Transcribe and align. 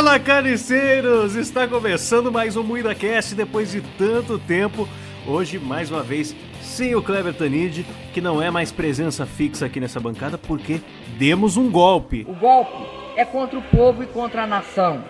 Fala, 0.00 0.18
carniceiros! 0.18 1.34
Está 1.34 1.68
começando 1.68 2.32
mais 2.32 2.56
um 2.56 2.62
MuidaCast 2.62 3.34
depois 3.34 3.70
de 3.70 3.82
tanto 3.98 4.38
tempo. 4.38 4.88
Hoje, 5.26 5.58
mais 5.58 5.90
uma 5.90 6.02
vez, 6.02 6.34
sem 6.62 6.94
o 6.94 7.02
Kleber 7.02 7.34
Tanid, 7.34 7.84
que 8.14 8.18
não 8.18 8.40
é 8.40 8.50
mais 8.50 8.72
presença 8.72 9.26
fixa 9.26 9.66
aqui 9.66 9.78
nessa 9.78 10.00
bancada, 10.00 10.38
porque 10.38 10.80
demos 11.18 11.58
um 11.58 11.70
golpe. 11.70 12.24
O 12.26 12.32
golpe 12.32 12.82
é 13.14 13.26
contra 13.26 13.58
o 13.58 13.62
povo 13.62 14.02
e 14.02 14.06
contra 14.06 14.44
a 14.44 14.46
nação. 14.46 15.04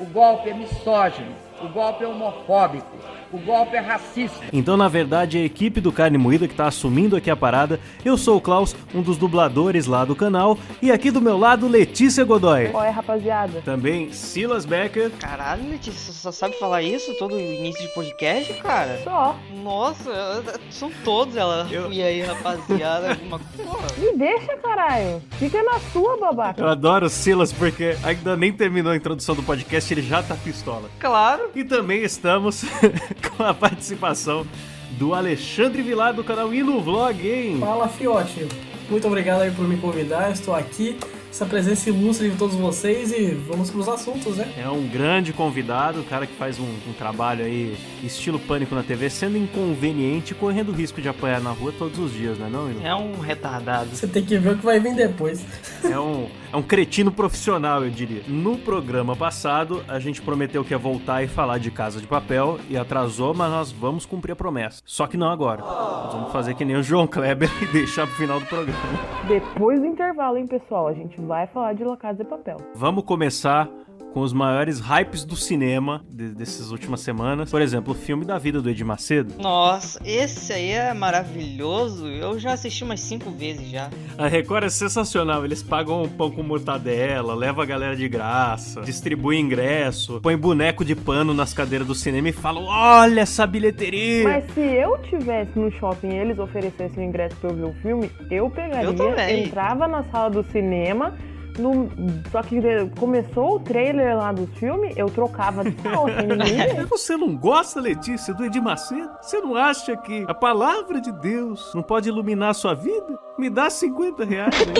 O 0.00 0.04
golpe 0.04 0.50
é 0.50 0.54
misógino. 0.54 1.32
O 1.62 1.68
golpe 1.68 2.02
é 2.02 2.08
homofóbico. 2.08 2.90
O 3.34 3.38
golpe 3.38 3.74
é 3.76 3.80
racista. 3.80 4.44
Então, 4.52 4.76
na 4.76 4.86
verdade, 4.86 5.38
é 5.38 5.42
a 5.42 5.44
equipe 5.44 5.80
do 5.80 5.90
Carne 5.90 6.16
Moída 6.16 6.46
que 6.46 6.54
tá 6.54 6.68
assumindo 6.68 7.16
aqui 7.16 7.28
a 7.28 7.34
parada. 7.34 7.80
Eu 8.04 8.16
sou 8.16 8.36
o 8.36 8.40
Klaus, 8.40 8.76
um 8.94 9.02
dos 9.02 9.16
dubladores 9.16 9.86
lá 9.86 10.04
do 10.04 10.14
canal. 10.14 10.56
E 10.80 10.92
aqui 10.92 11.10
do 11.10 11.20
meu 11.20 11.36
lado, 11.36 11.66
Letícia 11.66 12.22
Godoy. 12.24 12.68
Qual 12.68 12.84
é, 12.84 12.90
rapaziada? 12.90 13.60
Também 13.64 14.12
Silas 14.12 14.64
Becker. 14.64 15.10
Caralho, 15.18 15.68
Letícia, 15.68 16.00
você 16.00 16.12
só 16.12 16.30
sabe 16.30 16.56
falar 16.60 16.82
isso 16.82 17.12
todo 17.18 17.36
início 17.36 17.82
de 17.82 17.92
podcast, 17.92 18.54
cara? 18.62 19.00
Só. 19.02 19.36
Nossa, 19.62 20.44
são 20.70 20.92
todos 21.02 21.34
ela. 21.34 21.66
Eu- 21.68 21.90
E 21.92 22.00
aí, 22.02 22.20
rapaziada, 22.22 23.10
alguma 23.18 23.40
porra. 23.56 23.86
Me 23.98 24.16
deixa, 24.16 24.56
caralho. 24.58 25.20
Fica 25.40 25.60
na 25.64 25.80
sua, 25.92 26.16
babaca. 26.18 26.60
Eu 26.62 26.68
adoro 26.68 27.06
o 27.06 27.10
Silas 27.10 27.52
porque 27.52 27.96
ainda 28.04 28.36
nem 28.36 28.52
terminou 28.52 28.92
a 28.92 28.96
introdução 28.96 29.34
do 29.34 29.42
podcast, 29.42 29.92
ele 29.92 30.02
já 30.02 30.22
tá 30.22 30.36
pistola. 30.36 30.88
Claro. 31.00 31.50
E 31.52 31.64
também 31.64 32.04
estamos 32.04 32.64
com 33.30 33.42
a 33.42 33.54
participação 33.54 34.46
do 34.92 35.14
Alexandre 35.14 35.82
Vilar 35.82 36.14
do 36.14 36.22
canal 36.22 36.52
Ino 36.54 36.80
Vlog, 36.80 37.26
hein? 37.28 37.58
Fala, 37.58 37.88
Fiote. 37.88 38.46
Muito 38.88 39.06
obrigado 39.06 39.42
aí 39.42 39.50
por 39.50 39.66
me 39.66 39.76
convidar. 39.76 40.30
Estou 40.30 40.54
aqui, 40.54 40.98
essa 41.34 41.46
presença 41.46 41.90
ilustre 41.90 42.30
de 42.30 42.36
todos 42.36 42.54
vocês 42.54 43.10
e 43.10 43.34
vamos 43.34 43.68
pros 43.68 43.88
assuntos, 43.88 44.36
né? 44.36 44.52
É 44.56 44.68
um 44.68 44.86
grande 44.86 45.32
convidado, 45.32 45.98
um 45.98 46.04
cara 46.04 46.28
que 46.28 46.34
faz 46.34 46.60
um, 46.60 46.62
um 46.88 46.92
trabalho 46.96 47.44
aí 47.44 47.76
estilo 48.04 48.38
pânico 48.38 48.72
na 48.72 48.84
TV, 48.84 49.10
sendo 49.10 49.36
inconveniente 49.36 50.30
e 50.30 50.36
correndo 50.36 50.70
risco 50.70 51.02
de 51.02 51.08
apanhar 51.08 51.40
na 51.40 51.50
rua 51.50 51.74
todos 51.76 51.98
os 51.98 52.12
dias, 52.12 52.38
né 52.38 52.48
não, 52.48 52.70
Ino? 52.70 52.86
É 52.86 52.94
um 52.94 53.18
retardado. 53.18 53.90
Você 53.90 54.06
tem 54.06 54.24
que 54.24 54.38
ver 54.38 54.50
o 54.50 54.58
que 54.58 54.64
vai 54.64 54.78
vir 54.78 54.94
depois. 54.94 55.44
É 55.82 55.98
um, 55.98 56.28
é 56.52 56.56
um 56.56 56.62
cretino 56.62 57.10
profissional, 57.10 57.82
eu 57.82 57.90
diria. 57.90 58.22
No 58.28 58.56
programa 58.56 59.16
passado, 59.16 59.82
a 59.88 59.98
gente 59.98 60.22
prometeu 60.22 60.64
que 60.64 60.72
ia 60.72 60.78
voltar 60.78 61.24
e 61.24 61.26
falar 61.26 61.58
de 61.58 61.68
Casa 61.68 62.00
de 62.00 62.06
Papel 62.06 62.60
e 62.70 62.76
atrasou, 62.76 63.34
mas 63.34 63.50
nós 63.50 63.72
vamos 63.72 64.06
cumprir 64.06 64.30
a 64.30 64.36
promessa. 64.36 64.80
Só 64.86 65.08
que 65.08 65.16
não 65.16 65.28
agora. 65.28 65.62
Nós 65.62 66.14
vamos 66.14 66.32
fazer 66.32 66.54
que 66.54 66.64
nem 66.64 66.76
o 66.76 66.82
João 66.82 67.08
Kleber 67.08 67.50
e 67.60 67.66
deixar 67.72 68.06
pro 68.06 68.14
final 68.14 68.38
do 68.38 68.46
programa. 68.46 68.78
Depois 69.26 69.80
do 69.80 69.86
intervalo, 69.86 70.36
hein, 70.36 70.46
pessoal? 70.46 70.86
A 70.86 70.92
gente 70.92 71.23
vai 71.24 71.46
falar 71.46 71.74
de 71.74 71.84
La 71.84 71.96
Casa 71.96 72.22
de 72.22 72.28
Papel. 72.28 72.56
Vamos 72.74 73.04
começar 73.04 73.68
com 74.14 74.20
os 74.20 74.32
maiores 74.32 74.78
hypes 74.78 75.24
do 75.24 75.34
cinema 75.34 76.00
de- 76.08 76.28
dessas 76.28 76.70
últimas 76.70 77.00
semanas. 77.00 77.50
Por 77.50 77.60
exemplo, 77.60 77.92
o 77.92 77.96
filme 77.96 78.24
da 78.24 78.38
vida 78.38 78.62
do 78.62 78.70
Edir 78.70 78.86
Macedo. 78.86 79.34
Nossa, 79.42 80.00
esse 80.04 80.52
aí 80.52 80.70
é 80.70 80.94
maravilhoso. 80.94 82.06
Eu 82.06 82.38
já 82.38 82.52
assisti 82.52 82.84
umas 82.84 83.00
cinco 83.00 83.28
vezes 83.32 83.68
já. 83.68 83.90
A 84.16 84.28
Record 84.28 84.62
é 84.64 84.68
sensacional. 84.68 85.44
Eles 85.44 85.64
pagam 85.64 86.04
um 86.04 86.08
pão 86.08 86.30
com 86.30 86.44
mortadela, 86.44 87.34
leva 87.34 87.64
a 87.64 87.66
galera 87.66 87.96
de 87.96 88.08
graça, 88.08 88.82
distribui 88.82 89.36
ingresso, 89.36 90.20
põe 90.22 90.36
boneco 90.36 90.84
de 90.84 90.94
pano 90.94 91.34
nas 91.34 91.52
cadeiras 91.52 91.86
do 91.88 91.94
cinema 91.94 92.28
e 92.28 92.32
falam: 92.32 92.64
Olha 92.66 93.22
essa 93.22 93.44
bilheteria! 93.48 94.22
Mas 94.28 94.44
se 94.54 94.60
eu 94.60 94.96
tivesse 95.10 95.58
no 95.58 95.72
shopping 95.72 96.10
e 96.10 96.14
eles 96.18 96.38
oferecessem 96.38 97.04
o 97.04 97.08
ingresso 97.08 97.34
pra 97.40 97.50
eu 97.50 97.56
ver 97.56 97.64
o 97.64 97.74
filme, 97.82 98.10
eu 98.30 98.48
pegaria, 98.48 98.84
Eu 98.84 98.94
também. 98.94 99.44
entrava 99.44 99.88
na 99.88 100.04
sala 100.04 100.30
do 100.30 100.44
cinema. 100.52 101.16
No- 101.58 101.88
Só 102.30 102.42
que 102.42 102.60
começou 102.98 103.56
o 103.56 103.60
trailer 103.60 104.16
lá 104.16 104.32
do 104.32 104.46
filme, 104.46 104.92
eu 104.96 105.06
trocava 105.10 105.62
de 105.64 105.70
ninguém 106.26 106.74
ver. 106.76 106.86
Você 106.86 107.16
não 107.16 107.36
gosta, 107.36 107.80
Letícia, 107.80 108.32
do 108.34 108.44
Edir 108.44 108.62
Macedo? 108.62 109.10
Você 109.20 109.40
não 109.40 109.54
acha 109.56 109.96
que 109.96 110.24
a 110.28 110.34
palavra 110.34 111.00
de 111.00 111.12
Deus 111.12 111.72
não 111.74 111.82
pode 111.82 112.08
iluminar 112.08 112.50
a 112.50 112.54
sua 112.54 112.74
vida? 112.74 113.18
Me 113.36 113.50
dá 113.50 113.68
50 113.68 114.24
reais, 114.24 114.54
né? 114.66 114.74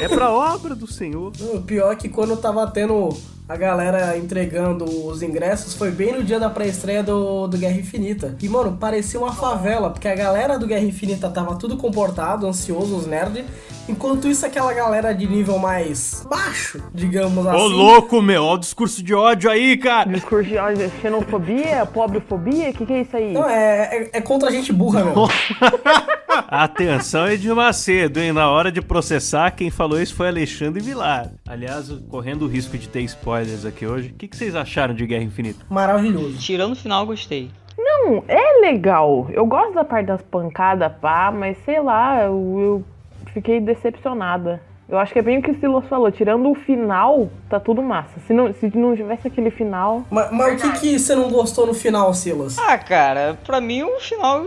É 0.04 0.08
pra 0.08 0.30
obra 0.30 0.74
do 0.74 0.86
Senhor. 0.86 1.32
O 1.40 1.60
pior 1.62 1.92
é 1.92 1.96
que 1.96 2.08
quando 2.08 2.36
tava 2.36 2.66
tendo 2.70 3.08
a 3.48 3.56
galera 3.56 4.16
entregando 4.16 4.84
os 4.84 5.22
ingressos, 5.22 5.74
foi 5.74 5.90
bem 5.90 6.12
no 6.12 6.22
dia 6.22 6.38
da 6.38 6.50
pré-estreia 6.50 7.02
do, 7.02 7.46
do 7.48 7.56
Guerra 7.56 7.78
Infinita. 7.78 8.36
E, 8.40 8.48
mano, 8.48 8.76
parecia 8.78 9.18
uma 9.18 9.32
favela, 9.32 9.88
porque 9.90 10.06
a 10.06 10.14
galera 10.14 10.58
do 10.58 10.66
Guerra 10.66 10.84
Infinita 10.84 11.30
tava 11.30 11.56
tudo 11.56 11.76
comportado, 11.76 12.46
ansioso, 12.46 12.94
os 12.94 13.06
nerds. 13.06 13.44
Enquanto 13.88 14.28
isso, 14.28 14.44
aquela 14.44 14.72
galera 14.74 15.14
de 15.14 15.26
nível 15.26 15.58
mais 15.58 16.26
baixo, 16.28 16.78
digamos 16.92 17.46
Ô, 17.46 17.48
assim. 17.48 17.74
louco, 17.74 18.20
meu, 18.20 18.44
olha 18.44 18.56
o 18.56 18.58
discurso 18.58 19.02
de 19.02 19.14
ódio 19.14 19.50
aí, 19.50 19.78
cara. 19.78 20.10
Discurso 20.10 20.50
de 20.50 20.58
olha, 20.58 20.90
xenofobia, 21.00 21.86
pobrefobia, 21.86 22.68
o 22.68 22.72
que, 22.74 22.84
que 22.84 22.92
é 22.92 23.00
isso 23.00 23.16
aí? 23.16 23.32
Não, 23.32 23.48
é, 23.48 24.10
é, 24.12 24.18
é 24.18 24.20
contra 24.20 24.50
a 24.50 24.52
gente 24.52 24.74
burra, 24.74 25.04
meu. 25.04 25.14
Atenção, 26.48 27.26
Edir 27.28 27.54
Macedo, 27.88 28.20
hein? 28.20 28.32
Na 28.34 28.50
hora 28.50 28.70
de 28.70 28.82
processar, 28.82 29.50
quem 29.52 29.70
falou 29.70 29.98
isso 29.98 30.14
foi 30.14 30.28
Alexandre 30.28 30.78
Vilar. 30.78 31.30
Aliás, 31.48 31.88
correndo 32.10 32.42
o 32.42 32.46
risco 32.46 32.76
de 32.76 32.86
ter 32.86 33.00
spoilers 33.00 33.64
aqui 33.64 33.86
hoje, 33.86 34.10
o 34.10 34.12
que, 34.12 34.28
que 34.28 34.36
vocês 34.36 34.54
acharam 34.54 34.92
de 34.92 35.06
Guerra 35.06 35.24
Infinita? 35.24 35.64
Maravilhoso. 35.70 36.36
Tirando 36.36 36.72
o 36.72 36.76
final, 36.76 37.06
gostei. 37.06 37.50
Não, 37.78 38.22
é 38.28 38.60
legal. 38.60 39.26
Eu 39.32 39.46
gosto 39.46 39.72
da 39.72 39.84
parte 39.84 40.04
das 40.04 40.20
pancadas, 40.20 40.92
pá, 41.00 41.32
mas 41.32 41.56
sei 41.64 41.80
lá, 41.80 42.24
eu, 42.24 42.60
eu 42.60 42.84
fiquei 43.32 43.58
decepcionada. 43.58 44.60
Eu 44.86 44.98
acho 44.98 45.10
que 45.14 45.18
é 45.18 45.22
bem 45.22 45.38
o 45.38 45.42
que 45.42 45.50
o 45.50 45.58
Silas 45.58 45.86
falou, 45.86 46.10
tirando 46.10 46.50
o 46.50 46.54
final, 46.54 47.30
tá 47.48 47.58
tudo 47.58 47.82
massa. 47.82 48.20
Se 48.26 48.34
não, 48.34 48.52
se 48.52 48.70
não 48.76 48.94
tivesse 48.94 49.28
aquele 49.28 49.50
final. 49.50 50.04
Mas, 50.10 50.30
mas 50.30 50.62
o 50.62 50.72
que, 50.72 50.80
que 50.80 50.98
você 50.98 51.14
não 51.14 51.30
gostou 51.30 51.66
no 51.66 51.72
final, 51.72 52.12
Silas? 52.12 52.58
Ah, 52.58 52.76
cara, 52.76 53.38
pra 53.46 53.62
mim 53.62 53.82
o 53.82 53.98
final 53.98 54.44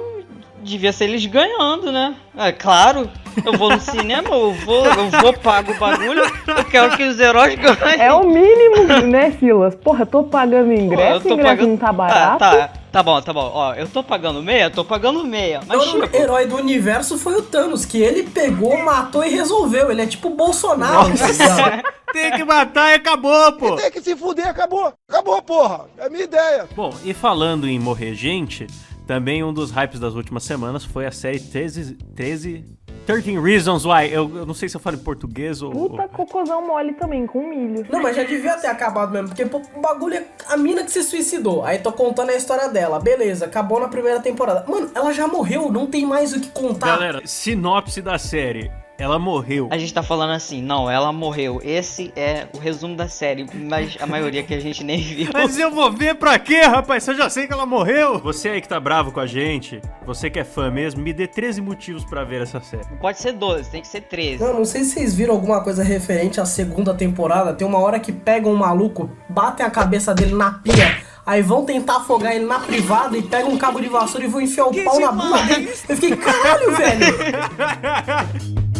devia 0.64 0.94
ser 0.94 1.06
eles 1.06 1.26
ganhando, 1.26 1.92
né? 1.92 2.16
É 2.38 2.52
claro, 2.52 3.10
eu 3.46 3.54
vou 3.58 3.70
no 3.70 3.80
cinema, 3.80 4.30
eu 4.30 4.54
vou, 4.54 4.86
eu 4.86 5.10
vou, 5.10 5.34
pago 5.34 5.72
o 5.72 5.78
bagulho, 5.78 6.22
eu 6.48 6.66
quero 6.66 6.96
que 6.96 7.04
os 7.04 7.20
heróis 7.20 7.56
ganhem. 7.56 8.00
É 8.00 8.14
o 8.14 8.24
mínimo, 8.24 9.08
né, 9.08 9.32
Silas? 9.40 9.76
Porra, 9.76 10.04
eu 10.04 10.06
tô 10.08 10.24
pagando 10.24 10.68
Pô, 10.68 10.74
ingresso, 10.74 11.28
o 11.28 11.32
ingresso 11.34 11.68
não 11.68 11.78
tá 11.78 11.92
barato. 11.92 12.44
Ah, 12.44 12.52
tá, 12.52 12.70
tá 12.92 13.04
bom, 13.04 13.22
tá 13.22 13.34
bom. 13.34 13.52
Ó, 13.54 13.74
eu 13.74 13.88
tô 13.88 14.04
pagando 14.04 14.42
meia, 14.42 14.70
tô 14.70 14.84
pagando 14.84 15.24
meia. 15.24 15.62
Mas, 15.68 15.82
o 15.82 16.02
tipo, 16.02 16.16
herói 16.16 16.46
do 16.46 16.56
universo 16.56 17.18
foi 17.18 17.36
o 17.36 17.42
Thanos, 17.42 17.86
que 17.86 18.02
ele 18.02 18.24
pegou, 18.24 18.78
matou 18.84 19.24
e 19.24 19.30
resolveu. 19.30 19.92
Ele 19.92 20.02
é 20.02 20.08
tipo 20.08 20.30
o 20.30 20.36
Bolsonaro. 20.36 21.18
tá 21.18 21.28
ligado? 21.28 21.84
Tem 22.12 22.32
que 22.32 22.44
matar 22.44 22.92
e 22.92 22.96
acabou, 22.96 23.54
pô! 23.54 23.76
Tem 23.76 23.90
que 23.90 24.02
se 24.02 24.16
fuder, 24.16 24.48
acabou. 24.48 24.94
Acabou, 25.08 25.42
porra. 25.42 25.86
É 25.98 26.08
a 26.08 26.10
minha 26.10 26.26
ideia. 26.26 26.68
Bom, 26.76 26.94
e 27.06 27.14
falando 27.14 27.68
em 27.68 27.80
morrer 27.80 28.14
gente, 28.14 28.68
também 29.08 29.44
um 29.44 29.54
dos 29.54 29.72
hypes 29.72 30.00
das 30.00 30.14
últimas 30.14 30.44
semanas 30.44 30.84
foi 30.84 31.06
a 31.06 31.12
série 31.12 31.40
13... 31.40 31.98
13 32.16 32.66
13 33.12 33.40
Reasons 33.40 33.86
Why. 33.86 34.12
Eu, 34.12 34.38
eu 34.38 34.46
não 34.46 34.54
sei 34.54 34.70
se 34.70 34.76
eu 34.76 34.82
falo 34.82 34.96
em 34.96 35.00
português 35.00 35.62
ou... 35.62 35.72
Puta 35.72 36.08
cocôzão 36.08 36.66
mole 36.66 36.94
também, 36.94 37.28
com 37.28 37.48
milho. 37.48 37.86
Não, 37.90 38.02
mas 38.02 38.16
já 38.16 38.24
devia 38.24 38.56
ter 38.58 38.68
acabado 38.68 39.12
mesmo, 39.12 39.30
porque 39.30 39.46
pô, 39.46 39.62
o 39.76 39.82
bagulho 39.82 40.16
é 40.16 40.26
a 40.48 40.56
mina 40.58 40.84
que 40.84 40.92
se 40.92 41.04
suicidou. 41.04 41.64
Aí 41.66 41.80
tô 41.80 41.92
contando 41.92 42.30
a 42.30 42.36
história 42.36 42.70
dela. 42.70 43.00
Beleza, 43.00 43.46
acabou 43.46 43.80
na 43.80 43.88
primeira 43.88 44.20
temporada. 44.20 44.66
Mano, 44.68 44.90
ela 44.96 45.14
já 45.14 45.28
morreu, 45.28 45.72
não 45.72 45.88
tem 45.88 46.06
mais 46.06 46.34
o 46.34 46.40
que 46.40 46.50
contar. 46.50 46.88
Galera, 46.88 47.22
sinopse 47.26 48.02
da 48.02 48.18
série. 48.18 48.72
Ela 49.02 49.18
morreu. 49.18 49.68
a 49.72 49.80
gente 49.80 49.92
tá 49.92 50.04
falando 50.04 50.30
assim, 50.30 50.62
não, 50.62 50.88
ela 50.88 51.12
morreu. 51.12 51.60
Esse 51.64 52.14
é 52.16 52.46
o 52.54 52.60
resumo 52.60 52.96
da 52.96 53.08
série, 53.08 53.48
mas 53.52 53.98
a 54.00 54.06
maioria 54.06 54.44
que 54.44 54.54
a 54.54 54.60
gente 54.60 54.84
nem 54.84 55.02
viu. 55.02 55.30
Mas 55.34 55.58
eu 55.58 55.72
vou 55.72 55.92
ver 55.92 56.14
pra 56.16 56.38
quê, 56.38 56.62
rapaz? 56.62 57.08
Eu 57.08 57.16
já 57.16 57.28
sei 57.28 57.48
que 57.48 57.54
ela 57.54 57.66
morreu. 57.66 58.20
Você 58.20 58.50
aí 58.50 58.62
que 58.62 58.68
tá 58.68 58.80
bravo 58.80 59.12
com 59.12 59.20
a 59.20 59.26
gente, 59.26 59.82
você 60.06 60.30
que 60.30 60.38
é 60.38 60.44
fã 60.44 60.70
mesmo, 60.70 61.02
me 61.02 61.12
dê 61.14 61.26
13 61.26 61.62
motivos 61.62 62.06
pra 62.06 62.24
ver 62.24 62.44
essa 62.44 62.62
série. 62.62 62.86
Não 62.92 62.98
pode 62.98 63.18
ser 63.18 63.32
12, 63.32 63.72
tem 63.72 63.82
que 63.82 63.88
ser 63.88 64.02
13. 64.02 64.44
Não, 64.44 64.54
não 64.54 64.66
sei 64.66 64.84
se 64.84 64.92
vocês 64.92 65.16
viram 65.16 65.34
alguma 65.34 65.64
coisa 65.64 65.84
referente 65.84 66.40
à 66.40 66.46
segunda 66.46 66.94
temporada. 66.94 67.54
Tem 67.54 67.66
uma 67.66 67.80
hora 67.80 68.00
que 68.00 68.12
pegam 68.12 68.52
um 68.52 68.58
maluco, 68.58 69.10
batem 69.28 69.66
a 69.66 69.72
cabeça 69.72 70.14
dele 70.14 70.36
na 70.36 70.52
pia, 70.52 70.98
aí 71.26 71.42
vão 71.42 71.66
tentar 71.66 71.98
afogar 71.98 72.36
ele 72.36 72.46
na 72.46 72.60
privada 72.60 73.18
e 73.18 73.24
pegam 73.24 73.52
um 73.52 73.58
cabo 73.58 73.82
de 73.82 73.90
vassoura 73.90 74.28
e 74.28 74.30
vão 74.30 74.42
enfiar 74.42 74.66
o 74.66 74.84
pau 74.84 75.00
na 75.00 75.12
bunda 75.12 75.42
dele. 75.44 75.72
Eu 75.90 75.96
fiquei, 75.98 76.16
caralho, 76.16 76.72
velho! 76.76 78.62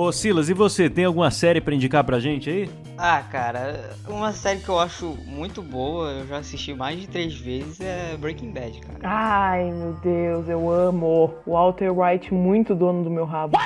Ô 0.00 0.10
Silas, 0.10 0.48
e 0.48 0.54
você, 0.54 0.88
tem 0.88 1.04
alguma 1.04 1.30
série 1.30 1.60
pra 1.60 1.74
indicar 1.74 2.02
pra 2.02 2.18
gente 2.18 2.48
aí? 2.48 2.70
Ah, 3.02 3.22
cara, 3.32 3.96
uma 4.06 4.30
série 4.30 4.60
que 4.60 4.68
eu 4.68 4.78
acho 4.78 5.16
muito 5.24 5.62
boa, 5.62 6.10
eu 6.10 6.26
já 6.26 6.36
assisti 6.36 6.74
mais 6.74 7.00
de 7.00 7.08
três 7.08 7.32
vezes, 7.34 7.80
é 7.80 8.14
Breaking 8.18 8.50
Bad, 8.50 8.78
cara. 8.78 8.98
Ai, 9.02 9.72
meu 9.72 9.94
Deus, 10.02 10.46
eu 10.50 10.70
amo. 10.70 11.34
O 11.46 11.52
Walter 11.52 11.90
White, 11.90 12.34
muito 12.34 12.74
dono 12.74 13.02
do 13.02 13.08
meu 13.08 13.24
rabo. 13.24 13.56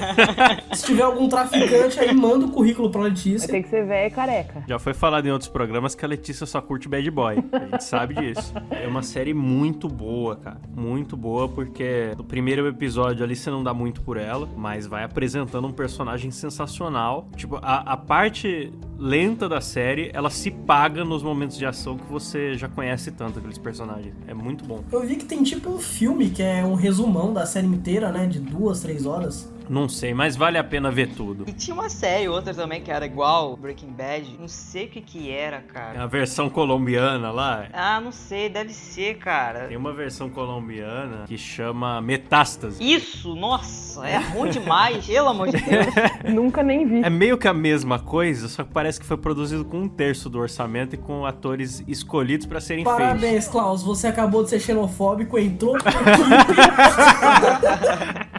Se 0.72 0.86
tiver 0.86 1.02
algum 1.02 1.28
traficante 1.28 2.00
aí, 2.00 2.14
manda 2.14 2.46
o 2.46 2.50
currículo 2.50 2.90
pra 2.90 3.02
Letícia. 3.02 3.46
ter 3.46 3.62
que 3.62 3.68
ser 3.68 3.84
velha 3.84 4.06
e 4.06 4.10
careca. 4.10 4.64
Já 4.66 4.78
foi 4.78 4.94
falado 4.94 5.26
em 5.26 5.30
outros 5.30 5.50
programas 5.50 5.94
que 5.94 6.02
a 6.06 6.08
Letícia 6.08 6.46
só 6.46 6.62
curte 6.62 6.88
Bad 6.88 7.10
Boy. 7.10 7.44
A 7.52 7.58
gente 7.58 7.84
sabe 7.84 8.14
disso. 8.14 8.54
É 8.70 8.88
uma 8.88 9.02
série 9.02 9.34
muito 9.34 9.86
boa, 9.86 10.34
cara. 10.36 10.60
Muito 10.74 11.14
boa, 11.14 11.46
porque 11.46 12.14
no 12.16 12.24
primeiro 12.24 12.66
episódio 12.66 13.22
ali 13.22 13.36
você 13.36 13.50
não 13.50 13.62
dá 13.62 13.74
muito 13.74 14.00
por 14.00 14.16
ela, 14.16 14.48
mas 14.56 14.86
vai 14.86 15.04
apresentando 15.04 15.68
um 15.68 15.72
personagem 15.72 16.30
sensacional. 16.30 17.28
Tipo, 17.36 17.56
a, 17.60 17.92
a 17.92 17.96
parte 17.98 18.61
it. 18.62 18.91
Lenta 19.06 19.48
da 19.48 19.60
série, 19.60 20.10
ela 20.14 20.30
se 20.30 20.48
paga 20.50 21.04
nos 21.04 21.22
momentos 21.24 21.58
de 21.58 21.66
ação 21.66 21.96
que 21.98 22.04
você 22.06 22.54
já 22.56 22.68
conhece 22.68 23.10
tanto 23.10 23.40
aqueles 23.40 23.58
personagens. 23.58 24.14
É 24.28 24.32
muito 24.34 24.64
bom. 24.64 24.84
Eu 24.92 25.04
vi 25.04 25.16
que 25.16 25.24
tem 25.24 25.42
tipo 25.42 25.70
um 25.70 25.78
filme 25.80 26.30
que 26.30 26.42
é 26.42 26.64
um 26.64 26.74
resumão 26.74 27.32
da 27.32 27.44
série 27.44 27.66
inteira, 27.66 28.12
né? 28.12 28.26
De 28.26 28.38
duas, 28.38 28.80
três 28.80 29.04
horas. 29.04 29.50
Não 29.68 29.88
sei, 29.88 30.12
mas 30.12 30.36
vale 30.36 30.58
a 30.58 30.64
pena 30.64 30.90
ver 30.90 31.14
tudo. 31.14 31.44
E 31.46 31.52
tinha 31.52 31.72
uma 31.72 31.88
série, 31.88 32.28
outra 32.28 32.52
também, 32.52 32.82
que 32.82 32.90
era 32.90 33.06
igual 33.06 33.56
Breaking 33.56 33.92
Bad, 33.92 34.36
não 34.38 34.48
sei 34.48 34.86
o 34.86 34.88
que 34.88 35.00
que 35.00 35.30
era, 35.30 35.58
É 35.58 35.60
cara. 35.60 36.02
a 36.02 36.06
versão 36.06 36.50
colombiana 36.50 37.30
lá. 37.30 37.66
Ah, 37.72 38.00
não 38.00 38.10
sei, 38.12 38.48
deve 38.50 38.72
ser, 38.72 39.16
cara. 39.18 39.68
Tem 39.68 39.76
uma 39.76 39.92
versão 39.92 40.28
colombiana 40.28 41.24
que 41.26 41.38
chama 41.38 42.00
Metástase. 42.02 42.82
Isso, 42.82 43.34
nossa, 43.36 44.06
é 44.06 44.18
ruim 44.18 44.50
demais, 44.50 45.06
pelo 45.06 45.28
amor 45.28 45.48
de 45.48 45.56
Deus. 45.58 45.86
Nunca 46.34 46.62
nem 46.62 46.84
vi. 46.86 47.02
É 47.04 47.08
meio 47.08 47.38
que 47.38 47.48
a 47.48 47.54
mesma 47.54 47.98
coisa, 48.00 48.48
só 48.48 48.64
que 48.64 48.72
parece 48.72 48.91
que 48.98 49.06
foi 49.06 49.16
produzido 49.16 49.64
com 49.64 49.82
um 49.82 49.88
terço 49.88 50.28
do 50.28 50.38
orçamento 50.38 50.94
e 50.94 50.98
com 50.98 51.26
atores 51.26 51.82
escolhidos 51.86 52.46
pra 52.46 52.60
serem 52.60 52.84
feios. 52.84 52.98
Parabéns, 52.98 53.48
Klaus. 53.48 53.82
Você 53.82 54.06
acabou 54.06 54.42
de 54.42 54.50
ser 54.50 54.60
xenofóbico, 54.60 55.38
entrou 55.38 55.72
com 55.72 55.84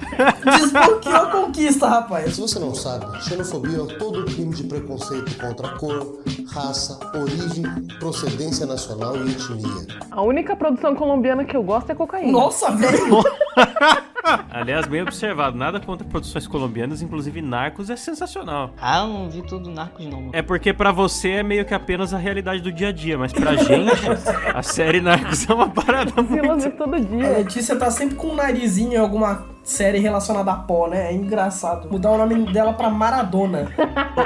Desbloqueou 0.43 1.15
a 1.15 1.25
conquista, 1.27 1.87
rapaz. 1.87 2.35
Se 2.35 2.41
você 2.41 2.59
não 2.59 2.73
sabe, 2.73 3.05
xenofobia 3.23 3.77
é 3.77 3.97
todo 3.97 4.25
crime 4.25 4.53
de 4.53 4.63
preconceito 4.63 5.35
contra 5.37 5.67
a 5.67 5.77
cor, 5.77 6.19
raça, 6.51 6.99
origem, 7.15 7.63
procedência 7.99 8.65
nacional 8.65 9.15
e 9.17 9.31
etnia. 9.31 9.87
A 10.11 10.21
única 10.21 10.55
produção 10.55 10.95
colombiana 10.95 11.43
que 11.45 11.55
eu 11.55 11.63
gosto 11.63 11.91
é 11.91 11.95
cocaína. 11.95 12.31
Nossa, 12.31 12.71
velho. 12.71 13.21
Aliás, 14.49 14.87
bem 14.87 15.01
observado, 15.01 15.57
nada 15.57 15.79
contra 15.81 16.07
produções 16.07 16.47
colombianas, 16.47 17.01
inclusive 17.01 17.41
Narcos 17.41 17.89
é 17.89 17.95
sensacional. 17.97 18.71
Ah, 18.81 18.99
eu 18.99 19.07
não 19.07 19.29
vi 19.29 19.41
tudo 19.41 19.69
Narcos 19.69 20.05
não, 20.05 20.19
mano. 20.19 20.29
É 20.31 20.41
porque 20.41 20.71
pra 20.73 20.91
você 20.91 21.29
é 21.31 21.43
meio 21.43 21.65
que 21.65 21.73
apenas 21.73 22.13
a 22.13 22.17
realidade 22.17 22.61
do 22.61 22.71
dia 22.71 22.87
a 22.87 22.91
dia, 22.91 23.17
mas 23.17 23.33
pra 23.33 23.55
gente, 23.55 23.91
a 24.53 24.63
série 24.63 25.01
Narcos 25.01 25.49
é 25.49 25.53
uma 25.53 25.69
parada 25.69 26.11
Silas 26.11 26.27
muito... 26.27 26.61
vê 26.61 26.69
todo 26.69 26.95
A 26.95 26.99
dia. 26.99 27.29
Letícia 27.37 27.75
tá 27.75 27.91
sempre 27.91 28.15
com 28.15 28.27
um 28.27 28.35
narizinho 28.35 28.93
em 28.93 28.97
alguma 28.97 29.45
série 29.63 29.99
relacionada 29.99 30.51
a 30.51 30.55
pó, 30.55 30.87
né? 30.87 31.09
É 31.09 31.13
engraçado. 31.13 31.89
Mudar 31.89 32.11
o 32.11 32.17
nome 32.17 32.51
dela 32.51 32.73
pra 32.73 32.89
Maradona. 32.89 33.71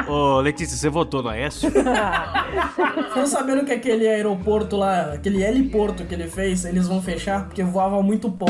Ô, 0.07 0.11
ô, 0.11 0.41
Letícia, 0.41 0.75
você 0.75 0.89
votou 0.89 1.21
no 1.21 1.29
Aécio? 1.29 1.71
Ficou 3.09 3.27
sabendo 3.27 3.63
que 3.63 3.71
aquele 3.71 4.07
aeroporto 4.07 4.75
lá, 4.75 5.13
aquele 5.13 5.43
heliporto 5.43 6.05
que 6.05 6.13
ele 6.13 6.27
fez, 6.27 6.65
eles 6.65 6.87
vão 6.87 7.01
fechar 7.01 7.45
porque 7.45 7.63
voava 7.63 8.01
muito 8.01 8.31
pó. 8.31 8.47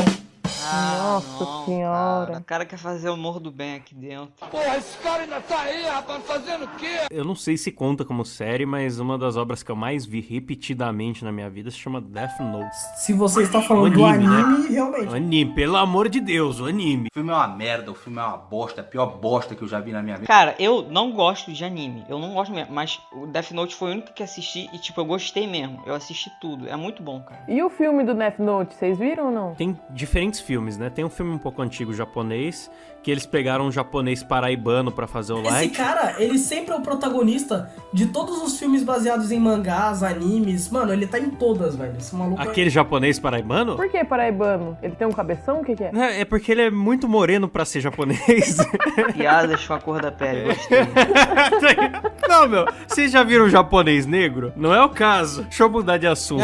Ah, 0.64 0.98
Nossa 1.02 1.44
não, 1.44 1.64
senhora. 1.64 2.26
Cara. 2.26 2.38
O 2.40 2.44
cara 2.44 2.64
quer 2.66 2.76
fazer 2.78 3.08
o 3.10 3.16
morro 3.16 3.40
do 3.40 3.50
bem 3.50 3.76
aqui 3.76 3.94
dentro. 3.94 4.32
Porra, 4.50 4.76
esse 4.76 4.96
cara 4.98 5.22
ainda 5.22 5.40
tá 5.40 5.60
aí, 5.60 5.82
rapaz, 5.84 6.22
fazendo 6.24 6.64
o 6.64 6.68
quê? 6.76 6.98
Eu 7.10 7.24
não 7.24 7.34
sei 7.34 7.56
se 7.56 7.70
conta 7.72 8.04
como 8.04 8.24
série, 8.24 8.66
mas 8.66 8.98
uma 8.98 9.16
das 9.18 9.36
obras 9.36 9.62
que 9.62 9.70
eu 9.70 9.76
mais 9.76 10.04
vi 10.04 10.20
repetidamente 10.20 11.24
na 11.24 11.30
minha 11.32 11.48
vida 11.48 11.70
se 11.70 11.78
chama 11.78 12.00
Death 12.00 12.40
Note. 12.40 12.74
Se 12.96 13.12
você 13.12 13.42
está 13.42 13.60
falando 13.62 13.86
O 13.86 13.90
do 13.90 14.04
anime, 14.04 14.26
né? 14.28 14.40
anime, 14.42 14.68
realmente. 14.68 15.14
anime, 15.14 15.54
pelo 15.54 15.76
amor 15.76 16.08
de 16.08 16.20
Deus, 16.20 16.60
o 16.60 16.66
anime. 16.66 17.08
O 17.08 17.14
filme 17.14 17.30
é 17.30 17.34
uma 17.34 17.48
merda, 17.48 17.90
o 17.90 17.94
filme 17.94 18.18
é 18.18 18.22
uma 18.22 18.36
bosta, 18.36 18.80
a 18.80 18.84
pior 18.84 19.06
bosta 19.18 19.54
que 19.54 19.62
eu 19.62 19.68
já 19.68 19.80
vi 19.80 19.92
na 19.92 20.02
minha 20.02 20.16
vida. 20.16 20.26
Cara, 20.26 20.54
eu 20.58 20.82
não 20.90 21.12
gosto 21.12 21.52
de 21.52 21.64
anime. 21.64 22.04
Eu 22.08 22.18
não 22.18 22.34
gosto 22.34 22.52
mesmo. 22.52 22.72
Mas 22.74 23.00
o 23.12 23.26
Death 23.26 23.50
Note 23.52 23.74
foi 23.74 23.90
o 23.90 23.92
único 23.92 24.12
que 24.12 24.22
assisti 24.22 24.68
e, 24.72 24.78
tipo, 24.78 25.00
eu 25.00 25.04
gostei 25.04 25.46
mesmo. 25.46 25.82
Eu 25.86 25.94
assisti 25.94 26.30
tudo. 26.40 26.68
É 26.68 26.76
muito 26.76 27.02
bom, 27.02 27.20
cara. 27.22 27.44
E 27.48 27.62
o 27.62 27.70
filme 27.70 28.04
do 28.04 28.14
Death 28.14 28.38
Note, 28.38 28.74
vocês 28.74 28.98
viram 28.98 29.26
ou 29.26 29.30
não? 29.32 29.54
Tem 29.54 29.78
diferentes 29.90 30.40
filmes, 30.48 30.78
né? 30.78 30.88
Tem 30.88 31.04
um 31.04 31.10
filme 31.10 31.30
um 31.30 31.36
pouco 31.38 31.60
antigo 31.60 31.92
japonês, 31.92 32.70
que 33.02 33.10
eles 33.10 33.26
pegaram 33.26 33.66
um 33.66 33.70
japonês 33.70 34.22
paraibano 34.22 34.90
pra 34.90 35.06
fazer 35.06 35.34
o 35.34 35.40
Esse 35.42 35.50
like. 35.50 35.76
cara, 35.76 36.14
ele 36.18 36.38
sempre 36.38 36.72
é 36.72 36.76
o 36.76 36.80
protagonista 36.80 37.70
de 37.92 38.06
todos 38.06 38.42
os 38.42 38.58
filmes 38.58 38.82
baseados 38.82 39.30
em 39.30 39.38
mangás, 39.38 40.02
animes. 40.02 40.70
Mano, 40.70 40.90
ele 40.90 41.06
tá 41.06 41.18
em 41.18 41.28
todas, 41.28 41.76
velho. 41.76 41.94
Esse 41.98 42.14
maluco 42.16 42.40
é- 42.40 42.44
Aquele 42.48 42.70
japonês 42.70 43.18
paraibano? 43.20 43.76
Por 43.76 43.90
que 43.90 44.02
paraibano? 44.04 44.76
Ele 44.82 44.94
tem 44.96 45.06
um 45.06 45.12
cabeção? 45.12 45.60
O 45.60 45.64
que, 45.64 45.76
que 45.76 45.84
é? 45.84 45.90
É 45.94 46.20
é 46.20 46.24
porque 46.24 46.50
ele 46.50 46.62
é 46.62 46.70
muito 46.70 47.06
moreno 47.06 47.46
pra 47.46 47.66
ser 47.66 47.82
japonês. 47.82 48.56
Piadas 49.14 49.66
com 49.66 49.74
a 49.74 49.80
cor 49.80 50.00
da 50.00 50.10
pele. 50.10 50.44
Gostei. 50.54 50.78
Não, 52.26 52.48
meu, 52.48 52.64
vocês 52.86 53.12
já 53.12 53.22
viram 53.22 53.44
um 53.44 53.50
japonês 53.50 54.06
negro? 54.06 54.50
Não 54.56 54.74
é 54.74 54.82
o 54.82 54.88
caso. 54.88 55.42
Deixa 55.42 55.62
eu 55.62 55.70
mudar 55.70 55.98
de 55.98 56.06
assunto. 56.06 56.42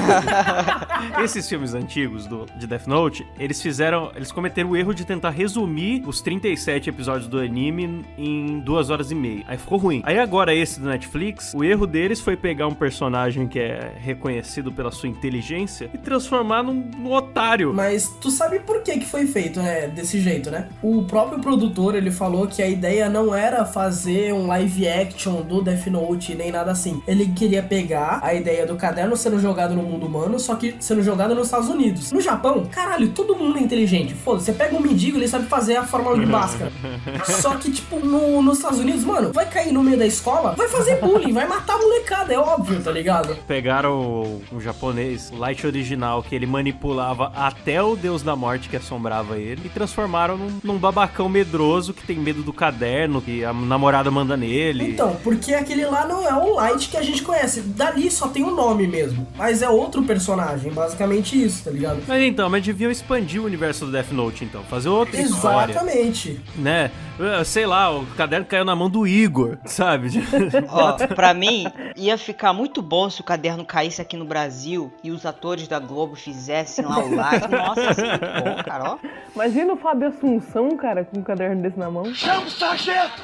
Esses 1.23 1.49
filmes 1.49 1.73
antigos 1.75 2.27
do, 2.27 2.45
de 2.57 2.67
Death 2.67 2.87
Note, 2.87 3.27
eles 3.39 3.61
fizeram. 3.63 3.94
Eles 4.15 4.33
cometeram 4.33 4.71
o 4.71 4.77
erro 4.77 4.95
de 4.95 5.05
tentar 5.05 5.31
resumir 5.31 6.03
os 6.07 6.21
37 6.21 6.91
episódios 6.91 7.29
do 7.29 7.39
anime 7.39 8.05
em 8.19 8.61
duas 8.61 8.91
horas 8.91 9.11
e 9.11 9.15
meia. 9.15 9.45
Aí 9.47 9.57
ficou 9.57 9.79
ruim. 9.79 10.03
Aí 10.05 10.19
agora, 10.19 10.55
esse 10.55 10.81
do 10.81 10.89
Netflix, 10.89 11.53
o 11.55 11.63
erro 11.65 11.87
deles 11.87 12.21
foi 12.21 12.37
pegar 12.37 12.67
um 12.67 12.75
personagem 12.75 13.47
que 13.47 13.59
é 13.59 13.93
reconhecido 13.99 14.73
pela 14.73 14.91
sua 14.91 15.09
inteligência 15.09 15.91
e 15.93 15.99
transformar 15.99 16.63
num, 16.63 16.75
num 16.75 17.13
otário. 17.13 17.73
Mas 17.73 18.09
tu 18.21 18.31
sabe 18.31 18.61
por 18.61 18.83
que 18.83 18.99
que 18.99 19.07
foi 19.07 19.27
feito, 19.27 19.61
né, 19.61 19.89
desse 19.89 20.21
jeito, 20.21 20.51
né? 20.51 20.69
O 20.83 21.05
próprio 21.05 21.41
produtor, 21.41 21.95
ele 21.95 22.11
falou 22.11 22.47
que 22.47 22.63
a 22.63 22.69
ideia 22.69 23.09
não 23.09 23.35
era 23.35 23.65
fazer 23.65 24.33
um 24.33 24.47
live 24.47 24.89
action 24.89 25.43
do 25.43 25.63
Death 25.63 25.87
Note, 25.87 26.35
nem 26.35 26.51
nada 26.51 26.71
assim. 26.71 27.03
Ele 27.07 27.29
queria 27.29 27.63
pegar 27.63 28.21
a 28.23 28.35
ideia 28.35 28.67
do 28.67 28.77
caderno 28.77 29.17
sendo 29.17 29.39
jogado 29.39 29.75
no 29.75 29.83
mundo 29.83 30.07
humano, 30.07 30.39
só 30.39 30.55
que 30.55 30.75
sendo 30.81 31.03
jogado 31.03 31.35
nos 31.35 31.47
Estados 31.47 31.69
Unidos. 31.69 32.13
No 32.13 32.21
Japão, 32.21 32.67
caralho, 32.71 33.09
todo 33.11 33.37
mundo 33.37 33.59
é 33.59 33.61
inteligente. 33.61 33.84
Foda-se, 34.15 34.47
você 34.47 34.53
pega 34.53 34.77
um 34.77 34.81
mendigo, 34.81 35.19
ele 35.19 35.29
sabe 35.29 35.47
fazer 35.47 35.77
a 35.77 35.85
fórmula 35.85 36.19
de 36.19 36.27
Bhaskara. 36.27 36.73
só 37.41 37.55
que, 37.57 37.71
tipo, 37.71 37.99
no- 38.01 38.43
nos 38.43 38.59
Estados 38.59 38.79
Unidos, 38.79 39.05
mano, 39.05 39.33
vai 39.33 39.47
cair 39.49 39.73
no 39.73 39.83
meio 39.83 39.99
da 39.99 40.07
escola, 40.07 40.55
vai 40.57 40.69
fazer 40.69 40.97
bullying, 41.01 41.33
vai 41.33 41.47
matar 41.47 41.75
a 41.75 41.79
molecada, 41.79 42.33
é 42.35 42.39
óbvio, 42.39 42.81
tá 42.83 42.91
ligado? 42.91 43.37
Pegaram 43.47 44.41
um 44.53 44.61
japonês, 44.61 45.31
Light 45.31 45.67
original, 45.67 46.23
que 46.23 46.35
ele 46.35 46.47
manipulava 46.47 47.33
até 47.35 47.83
o 47.83 47.97
Deus 47.97 48.23
da 48.23 48.37
Morte 48.37 48.69
que 48.69 48.77
assombrava 48.77 49.39
ele, 49.39 49.63
e 49.65 49.69
transformaram 49.69 50.37
num, 50.37 50.59
num 50.63 50.79
babacão 50.79 51.29
medroso 51.29 51.93
que 51.95 52.07
tem 52.07 52.17
medo 52.19 52.43
do 52.43 52.53
caderno, 52.53 53.21
que 53.21 53.45
a 53.45 53.53
namorada 53.53 54.11
manda 54.11 54.37
nele. 54.37 54.91
Então, 54.91 55.17
porque 55.23 55.55
aquele 55.55 55.85
lá 55.87 56.07
não 56.07 56.27
é 56.27 56.33
o 56.35 56.55
Light 56.55 56.89
que 56.89 56.97
a 56.97 57.03
gente 57.03 57.23
conhece. 57.23 57.61
Dali 57.63 58.11
só 58.11 58.29
tem 58.29 58.45
o 58.45 58.55
nome 58.55 58.87
mesmo. 58.87 59.27
Mas 59.37 59.63
é 59.63 59.69
outro 59.69 60.03
personagem, 60.03 60.71
basicamente 60.73 61.43
isso, 61.43 61.65
tá 61.65 61.71
ligado? 61.71 62.03
Mas 62.07 62.23
então, 62.23 62.49
mas 62.49 62.65
deviam 62.65 62.91
expandir 62.91 63.41
o 63.41 63.45
universo 63.45 63.74
do 63.81 63.91
Death 63.91 64.11
Note, 64.13 64.45
então. 64.45 64.63
Fazer 64.65 64.89
outra 64.89 65.21
história, 65.21 65.73
Exatamente. 65.73 66.41
né? 66.57 66.91
Eh, 67.19 67.45
Sei 67.45 67.65
lá, 67.67 67.91
o 67.97 68.05
caderno 68.07 68.45
caiu 68.47 68.65
na 68.65 68.75
mão 68.75 68.91
do 68.91 69.07
Igor, 69.07 69.59
sabe? 69.65 70.09
Ó, 70.69 70.93
pra 71.15 71.33
mim, 71.35 71.65
ia 71.97 72.19
ficar 72.19 72.53
muito 72.53 72.83
bom 72.83 73.09
se 73.09 73.21
o 73.21 73.25
caderno 73.25 73.65
caísse 73.65 74.01
aqui 74.03 74.17
no 74.17 74.25
Brasil 74.25 74.93
e 75.03 75.11
os 75.11 75.25
atores 75.25 75.67
da 75.69 75.79
Globo 75.79 76.15
fizessem 76.17 76.85
lá 76.85 76.99
o 76.99 77.15
live. 77.15 77.49
Nossa, 77.49 77.83
muito 77.83 78.45
bom, 78.45 78.63
cara, 78.65 78.85
ó. 78.93 78.99
Imagina 79.35 79.73
o 79.73 79.77
Fábio 79.77 80.09
Assunção, 80.09 80.77
cara, 80.77 81.05
com 81.05 81.19
um 81.19 81.23
caderno 81.23 81.63
desse 81.63 81.79
na 81.79 81.91
mão. 81.91 82.05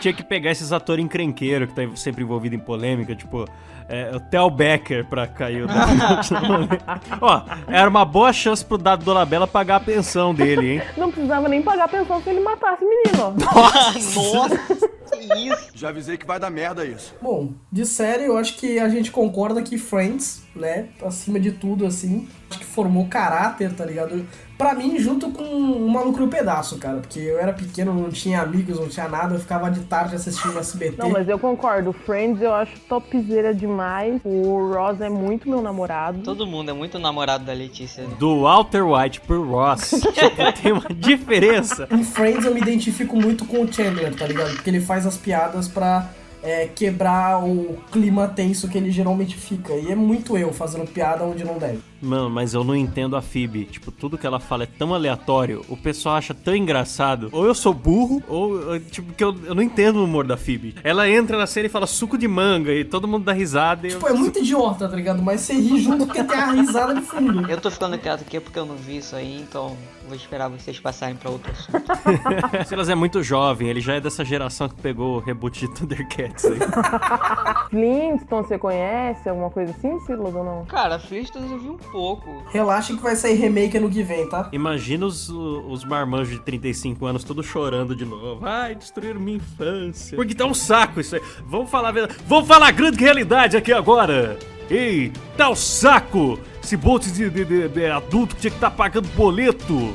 Tinha 0.01 0.13
que 0.15 0.23
pegar 0.23 0.51
esses 0.51 0.73
atores 0.73 1.05
encrenqueiros 1.05 1.69
que 1.69 1.75
tá 1.75 1.83
sempre 1.97 2.23
envolvido 2.23 2.55
em 2.55 2.59
polêmica, 2.59 3.15
tipo, 3.15 3.45
é, 3.91 4.15
o 4.15 4.21
Theo 4.21 4.49
Becker 4.49 5.05
pra 5.05 5.27
cair 5.27 5.65
o. 5.65 5.67
Ó, 7.21 7.43
era 7.67 7.91
uma 7.91 8.05
boa 8.05 8.33
chance 8.33 8.65
pro 8.65 8.79
Dado 8.79 9.05
Dolabella 9.05 9.49
pagar 9.49 9.77
a 9.77 9.81
pensão 9.81 10.33
dele, 10.33 10.75
hein? 10.75 10.83
Não 10.97 11.11
precisava 11.11 11.49
nem 11.49 11.61
pagar 11.61 11.87
a 11.87 11.89
pensão 11.89 12.23
se 12.23 12.31
ele 12.31 12.39
matasse 12.39 12.85
o 12.85 12.89
menino, 12.89 13.21
ó. 13.21 13.31
Nossa, 13.33 14.57
que 15.11 15.49
isso. 15.49 15.71
Já 15.75 15.89
avisei 15.89 16.17
que 16.17 16.25
vai 16.25 16.39
dar 16.39 16.51
merda 16.51 16.85
isso. 16.85 17.13
Bom, 17.21 17.53
de 17.71 17.85
série, 17.85 18.27
eu 18.27 18.37
acho 18.37 18.57
que 18.59 18.79
a 18.79 18.89
gente 18.89 19.11
concorda 19.11 19.61
que 19.61 19.77
Friends, 19.77 20.45
né, 20.55 20.87
acima 21.05 21.39
de 21.39 21.53
tudo, 21.53 21.87
assim, 21.87 22.27
acho 22.51 22.59
que 22.59 22.65
formou 22.65 23.07
caráter, 23.07 23.73
tá 23.73 23.85
ligado? 23.85 24.27
Pra 24.59 24.75
mim, 24.75 24.99
junto 24.99 25.31
com 25.31 25.43
o 25.43 25.89
Maluco 25.91 26.21
no 26.21 26.29
Pedaço, 26.29 26.77
cara, 26.77 26.99
porque 26.99 27.19
eu 27.19 27.39
era 27.39 27.53
pequeno, 27.53 27.95
não 27.95 28.11
tinha 28.11 28.43
amigos, 28.43 28.79
não 28.79 28.89
tinha 28.89 29.09
nada, 29.09 29.35
eu 29.35 29.41
ficava 29.41 29.71
de 29.71 29.81
tarde 29.81 30.17
assistindo 30.17 30.59
SBT. 30.61 30.97
Não, 30.99 31.09
mas 31.09 31.27
eu 31.29 31.39
concordo. 31.39 31.93
Friends 31.93 32.43
eu 32.43 32.53
acho 32.53 32.79
topzera 32.81 33.55
demais. 33.55 34.21
O 34.23 34.73
Ross 34.75 35.01
é 35.01 35.09
muito 35.09 35.49
meu 35.49 35.63
namorado. 35.63 36.21
Todo 36.23 36.47
mundo 36.47 36.71
é 36.71 36.75
muito 36.75 36.99
namorado 36.99 37.45
da 37.45 37.55
Letícia. 37.55 38.03
né? 38.05 38.11
Do 38.19 38.43
Walter 38.43 38.83
White 38.85 39.21
pro 39.23 39.43
Ross. 39.49 39.93
Tipo, 40.13 40.63
tem 40.63 40.73
uma 40.73 40.89
diferença. 40.95 41.89
Em 41.91 42.05
Friends 42.05 42.45
eu 42.45 42.53
me 42.53 42.61
identifico 42.61 43.17
muito 43.17 43.47
com 43.47 43.63
o 43.63 43.73
Chandler, 43.73 44.15
tá 44.15 44.27
ligado? 44.27 44.53
Porque 44.55 44.69
ele 44.69 44.81
faz 44.81 45.07
as 45.07 45.17
piadas 45.17 45.69
pra 45.69 46.11
é, 46.43 46.67
quebrar 46.67 47.45
o 47.45 47.79
clima 47.91 48.29
tenso 48.29 48.69
que 48.69 48.79
ele 48.79 48.91
geralmente 48.91 49.37
fica. 49.37 49.73
E 49.75 49.91
é 49.91 49.95
muito 49.95 50.37
eu 50.37 50.53
fazendo 50.53 50.87
piada 50.91 51.25
onde 51.25 51.45
não 51.45 51.59
deve. 51.59 51.90
Mano, 52.03 52.31
mas 52.31 52.55
eu 52.55 52.65
não 52.65 52.75
entendo 52.75 53.17
a 53.17 53.23
Phoebe. 53.23 53.65
Tipo, 53.67 53.91
tudo 53.91 54.17
que 54.17 54.27
ela 54.27 54.41
fala 54.41 54.65
é 54.65 54.67
tão 54.67 54.95
aleatório, 54.95 55.65
o 55.69 55.77
pessoal 55.77 56.17
acha 56.17 56.33
tão 56.35 56.55
engraçado. 56.57 57.29
Ou 57.33 57.45
eu 57.47 57.55
sou 57.55 57.75
burro, 57.75 58.23
ou, 58.29 58.75
eu, 58.75 58.81
tipo, 58.81 59.13
que 59.13 59.23
eu, 59.23 59.35
eu 59.45 59.55
não 59.55 59.63
entendo 59.63 59.97
o 59.97 60.05
humor 60.05 60.27
da 60.27 60.37
Phoebe. 60.37 60.75
Ela 60.83 61.09
entra 61.09 61.37
na 61.37 61.47
série 61.47 61.67
e 61.67 61.71
fala 61.71 61.87
suco 61.87 62.17
de 62.17 62.27
manga 62.27 62.73
e 62.73 62.85
todo 62.85 63.07
mundo 63.07 63.25
dá 63.25 63.33
risada. 63.33 63.87
E 63.87 63.91
Tipo, 63.91 64.07
eu... 64.09 64.15
é 64.15 64.19
muito 64.19 64.39
idiota, 64.39 64.89
tá 64.89 64.97
ligado? 64.97 65.23
Mas 65.23 65.43
você 65.43 65.55
ri 65.55 65.81
junto 65.81 66.07
porque 66.07 66.25
tem 66.25 66.39
a 66.39 66.53
risada 66.53 66.95
de 66.95 67.03
fundo. 67.03 67.51
Eu 67.51 67.61
tô 67.61 67.71
ficando 67.71 67.99
quieto 67.99 68.23
aqui 68.23 68.41
porque 68.41 68.59
eu 68.59 68.65
não 68.67 68.77
vi 68.77 68.99
isso 68.99 69.15
aí, 69.15 69.41
então 69.41 69.77
vou 70.07 70.17
esperar 70.17 70.49
vocês 70.49 70.79
passarem 70.81 71.17
pra 71.17 71.31
outro 71.31 71.51
assunto. 71.53 71.85
Silas 72.67 72.89
é 72.89 72.95
muito 72.95 73.23
jovem, 73.23 73.69
ele 73.69 73.81
já 73.81 73.95
é 73.95 74.01
dessa 74.01 74.25
geração 74.25 74.69
que 74.69 74.75
pegou 74.77 75.17
o 75.17 75.19
reboot 75.21 75.61
de 75.61 75.75
Thundercats 75.75 76.45
aí. 76.47 76.59
Flintstone, 77.71 78.47
você 78.47 78.59
conhece? 78.59 79.29
Alguma 79.29 79.51
coisa 79.51 79.73
assim, 79.73 79.99
Silas, 80.01 80.35
ou 80.35 80.45
não? 80.45 80.65
Cara, 80.67 80.99
Flintstones 80.99 81.51
eu 81.51 81.59
vi 81.59 81.69
um 81.69 81.79
pouco. 81.91 82.43
Relaxa 82.51 82.95
que 82.97 83.03
vai 83.03 83.17
sair 83.17 83.35
remake 83.35 83.77
ano 83.77 83.91
que 83.91 84.03
vem, 84.03 84.29
tá? 84.29 84.49
Imagina 84.53 85.07
os, 85.07 85.29
os 85.29 85.85
marmanjos 85.85 86.35
de 86.35 86.41
35 86.41 87.07
anos 87.07 87.25
todos 87.25 87.47
chorando 87.47 87.95
de 87.95 88.05
novo. 88.05 88.45
Ai, 88.47 88.75
destruíram 88.75 89.21
minha 89.21 89.37
infância. 89.39 90.17
Porque 90.17 90.35
tá 90.35 90.45
um 90.47 90.55
saco 90.55 91.01
isso 91.01 91.17
aí. 91.17 91.23
Vamos 91.47 91.71
falar 91.71 91.89
a 91.89 91.93
verdade. 91.93 92.19
Vamos 92.27 92.47
falar 92.49 92.69
a 92.69 92.73
grande 92.73 92.99
realidade 92.99 93.57
aqui 93.57 93.73
agora. 93.73 94.39
Ei, 94.71 95.13
tá 95.37 95.51
um 95.51 95.57
saco. 95.57 96.39
Esse 96.63 96.77
monte 96.77 97.11
de, 97.11 97.29
de- 97.31 97.45
de- 97.45 97.69
de 97.69 97.87
adulto 97.87 98.35
que 98.37 98.43
tinha 98.43 98.51
que 98.51 98.57
estar 98.57 98.71
pagando 98.71 99.09
boleto. 99.17 99.93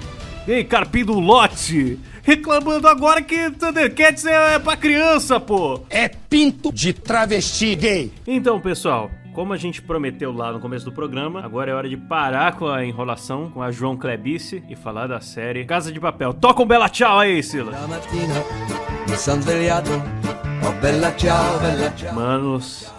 Ei, 0.47 0.63
carpim 0.63 1.05
do 1.05 1.19
lote. 1.19 1.97
Reclamando 2.21 2.87
agora 2.87 3.21
que 3.21 3.51
Thundercats 3.51 4.25
é 4.25 4.57
pra 4.59 4.75
criança, 4.75 5.39
pô. 5.39 5.81
É 5.89 6.07
pinto 6.09 6.73
de 6.73 6.91
travesti 6.91 7.75
gay. 7.75 8.11
Então, 8.25 8.59
pessoal, 8.59 9.11
como 9.35 9.51
a 9.51 9.57
gente 9.57 9.81
prometeu 9.81 10.31
lá 10.31 10.53
no 10.53 10.61
começo 10.61 10.85
do 10.85 10.93
programa, 10.93 11.43
agora 11.43 11.69
é 11.69 11.73
hora 11.73 11.89
de 11.89 11.97
parar 11.97 12.55
com 12.55 12.67
a 12.67 12.85
enrolação 12.85 13.51
com 13.51 13.61
a 13.61 13.69
João 13.69 13.97
Klebice 13.97 14.63
e 14.69 14.77
falar 14.77 15.07
da 15.07 15.19
série 15.19 15.65
Casa 15.65 15.91
de 15.91 15.99
Papel. 15.99 16.33
Toca 16.33 16.63
um 16.63 16.65
bela 16.65 16.87
tchau 16.87 17.19
aí, 17.19 17.43
Silas. 17.43 17.75
oh. 20.63 22.15
Manos, 22.15 22.89